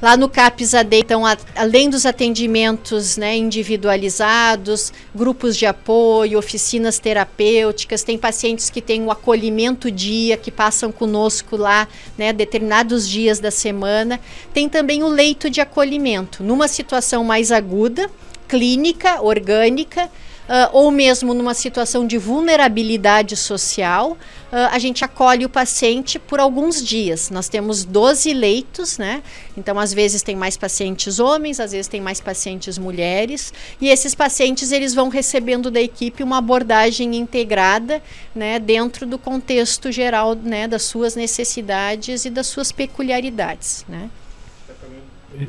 Lá 0.00 0.14
no 0.14 0.28
CAPS 0.28 0.74
AD, 0.74 0.98
então, 0.98 1.24
a, 1.24 1.38
além 1.54 1.88
dos 1.88 2.04
atendimentos 2.04 3.16
né, 3.16 3.34
individualizados, 3.34 4.92
grupos 5.14 5.56
de 5.56 5.64
apoio, 5.64 6.38
oficinas 6.38 6.98
terapêuticas, 6.98 8.02
tem 8.02 8.18
pacientes 8.18 8.68
que 8.68 8.82
têm 8.82 9.02
o 9.04 9.10
acolhimento 9.10 9.90
dia, 9.90 10.36
que 10.36 10.50
passam 10.50 10.92
conosco 10.92 11.56
lá 11.56 11.88
né, 12.18 12.30
determinados 12.30 13.08
dias 13.08 13.40
da 13.40 13.50
semana. 13.50 14.20
Tem 14.52 14.68
também 14.68 15.02
o 15.02 15.08
leito 15.08 15.48
de 15.48 15.62
acolhimento, 15.62 16.44
numa 16.44 16.68
situação 16.68 17.24
mais 17.24 17.50
aguda, 17.50 18.10
clínica, 18.48 19.22
orgânica, 19.22 20.10
uh, 20.46 20.70
ou 20.72 20.90
mesmo 20.90 21.34
numa 21.34 21.54
situação 21.54 22.06
de 22.06 22.18
vulnerabilidade 22.18 23.36
social, 23.36 24.12
uh, 24.12 24.56
a 24.70 24.78
gente 24.78 25.04
acolhe 25.04 25.44
o 25.44 25.48
paciente 25.48 26.18
por 26.18 26.40
alguns 26.40 26.82
dias. 26.84 27.30
Nós 27.30 27.48
temos 27.48 27.84
12 27.84 28.32
leitos, 28.32 28.98
né? 28.98 29.22
Então, 29.56 29.78
às 29.78 29.92
vezes 29.92 30.22
tem 30.22 30.36
mais 30.36 30.56
pacientes 30.56 31.18
homens, 31.18 31.60
às 31.60 31.72
vezes 31.72 31.88
tem 31.88 32.00
mais 32.00 32.20
pacientes 32.20 32.78
mulheres, 32.78 33.52
e 33.80 33.88
esses 33.88 34.14
pacientes 34.14 34.72
eles 34.72 34.94
vão 34.94 35.08
recebendo 35.08 35.70
da 35.70 35.80
equipe 35.80 36.22
uma 36.22 36.38
abordagem 36.38 37.16
integrada, 37.16 38.02
né, 38.34 38.58
dentro 38.58 39.06
do 39.06 39.18
contexto 39.18 39.90
geral, 39.90 40.34
né, 40.34 40.68
das 40.68 40.82
suas 40.82 41.16
necessidades 41.16 42.24
e 42.24 42.30
das 42.30 42.46
suas 42.46 42.70
peculiaridades, 42.72 43.84
né? 43.88 44.10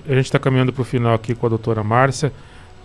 A 0.05 0.13
gente 0.15 0.25
está 0.25 0.39
caminhando 0.39 0.73
para 0.73 0.81
o 0.81 0.85
final 0.85 1.13
aqui 1.13 1.33
com 1.33 1.45
a 1.45 1.49
doutora 1.49 1.81
Márcia. 1.81 2.33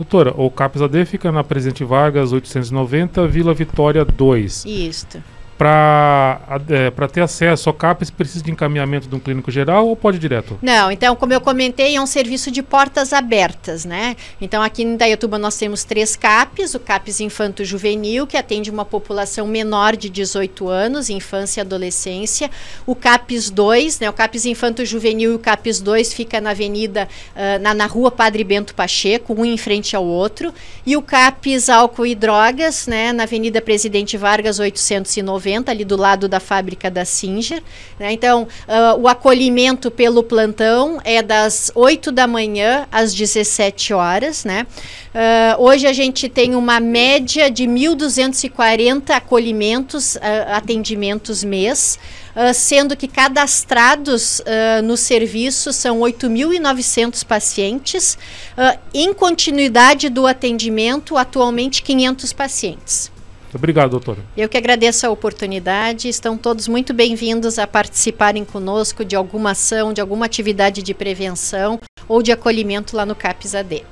Doutora, 0.02 0.34
o 0.36 0.50
CAPS 0.50 0.82
AD 0.82 1.04
fica 1.04 1.30
na 1.30 1.44
Presidente 1.44 1.84
Vargas 1.84 2.32
890, 2.32 3.24
Vila 3.28 3.54
Vitória 3.54 4.04
2. 4.04 4.64
Isso 4.66 5.22
para 5.62 6.40
é, 6.68 6.90
ter 7.06 7.20
acesso 7.20 7.68
ao 7.68 7.74
CAPES 7.74 8.10
precisa 8.10 8.42
de 8.42 8.50
encaminhamento 8.50 9.06
de 9.06 9.14
um 9.14 9.20
clínico 9.20 9.48
geral 9.48 9.86
ou 9.86 9.94
pode 9.94 10.16
ir 10.16 10.20
direto? 10.20 10.58
Não, 10.60 10.90
então, 10.90 11.14
como 11.14 11.32
eu 11.32 11.40
comentei, 11.40 11.94
é 11.94 12.00
um 12.00 12.06
serviço 12.06 12.50
de 12.50 12.64
portas 12.64 13.12
abertas, 13.12 13.84
né? 13.84 14.16
Então, 14.40 14.60
aqui 14.60 14.82
em 14.82 14.96
Dayatuba 14.96 15.38
nós 15.38 15.56
temos 15.56 15.84
três 15.84 16.16
CAPES, 16.16 16.74
o 16.74 16.80
CAPES 16.80 17.20
Infanto 17.20 17.64
Juvenil, 17.64 18.26
que 18.26 18.36
atende 18.36 18.72
uma 18.72 18.84
população 18.84 19.46
menor 19.46 19.94
de 19.94 20.08
18 20.08 20.68
anos, 20.68 21.08
infância 21.08 21.60
e 21.60 21.62
adolescência, 21.62 22.50
o 22.84 22.96
CAPES 22.96 23.48
2, 23.50 24.00
né? 24.00 24.10
O 24.10 24.12
CAPES 24.12 24.46
Infanto 24.46 24.84
Juvenil 24.84 25.30
e 25.30 25.34
o 25.36 25.38
CAPES 25.38 25.80
2 25.80 26.12
fica 26.12 26.40
na 26.40 26.50
avenida, 26.50 27.08
uh, 27.36 27.62
na, 27.62 27.72
na 27.72 27.86
rua 27.86 28.10
Padre 28.10 28.42
Bento 28.42 28.74
Pacheco, 28.74 29.32
um 29.32 29.44
em 29.44 29.56
frente 29.56 29.94
ao 29.94 30.04
outro, 30.04 30.52
e 30.84 30.96
o 30.96 31.02
CAPES 31.02 31.68
Álcool 31.68 32.06
e 32.06 32.16
Drogas, 32.16 32.88
né? 32.88 33.12
Na 33.12 33.22
avenida 33.22 33.60
Presidente 33.60 34.16
Vargas 34.16 34.58
890, 34.58 35.51
ali 35.70 35.84
do 35.84 35.96
lado 35.96 36.28
da 36.28 36.40
fábrica 36.40 36.90
da 36.90 37.04
Singer. 37.04 37.62
Né? 37.98 38.12
Então, 38.12 38.42
uh, 38.42 39.00
o 39.00 39.08
acolhimento 39.08 39.90
pelo 39.90 40.22
plantão 40.22 41.00
é 41.04 41.22
das 41.22 41.70
8 41.74 42.10
da 42.10 42.26
manhã 42.26 42.86
às 42.90 43.14
17 43.14 43.92
horas. 43.92 44.44
Né? 44.44 44.66
Uh, 45.14 45.62
hoje 45.62 45.86
a 45.86 45.92
gente 45.92 46.28
tem 46.28 46.54
uma 46.54 46.80
média 46.80 47.50
de 47.50 47.64
1.240 47.64 49.10
acolhimentos, 49.10 50.16
uh, 50.16 50.20
atendimentos 50.52 51.44
mês. 51.44 51.98
Uh, 52.34 52.54
sendo 52.54 52.96
que 52.96 53.06
cadastrados 53.06 54.40
uh, 54.40 54.82
no 54.82 54.96
serviço 54.96 55.70
são 55.70 56.00
8.900 56.00 57.26
pacientes, 57.26 58.16
uh, 58.56 58.78
em 58.94 59.12
continuidade 59.12 60.08
do 60.08 60.26
atendimento, 60.26 61.18
atualmente 61.18 61.82
500 61.82 62.32
pacientes. 62.32 63.12
Obrigado, 63.54 63.90
doutora. 63.90 64.18
Eu 64.36 64.48
que 64.48 64.56
agradeço 64.56 65.06
a 65.06 65.10
oportunidade. 65.10 66.08
Estão 66.08 66.36
todos 66.38 66.68
muito 66.68 66.94
bem-vindos 66.94 67.58
a 67.58 67.66
participarem 67.66 68.44
conosco 68.44 69.04
de 69.04 69.14
alguma 69.14 69.50
ação, 69.50 69.92
de 69.92 70.00
alguma 70.00 70.26
atividade 70.26 70.82
de 70.82 70.94
prevenção 70.94 71.78
ou 72.08 72.22
de 72.22 72.32
acolhimento 72.32 72.96
lá 72.96 73.04
no 73.04 73.14
CAPS 73.14 73.54
AD. 73.54 73.84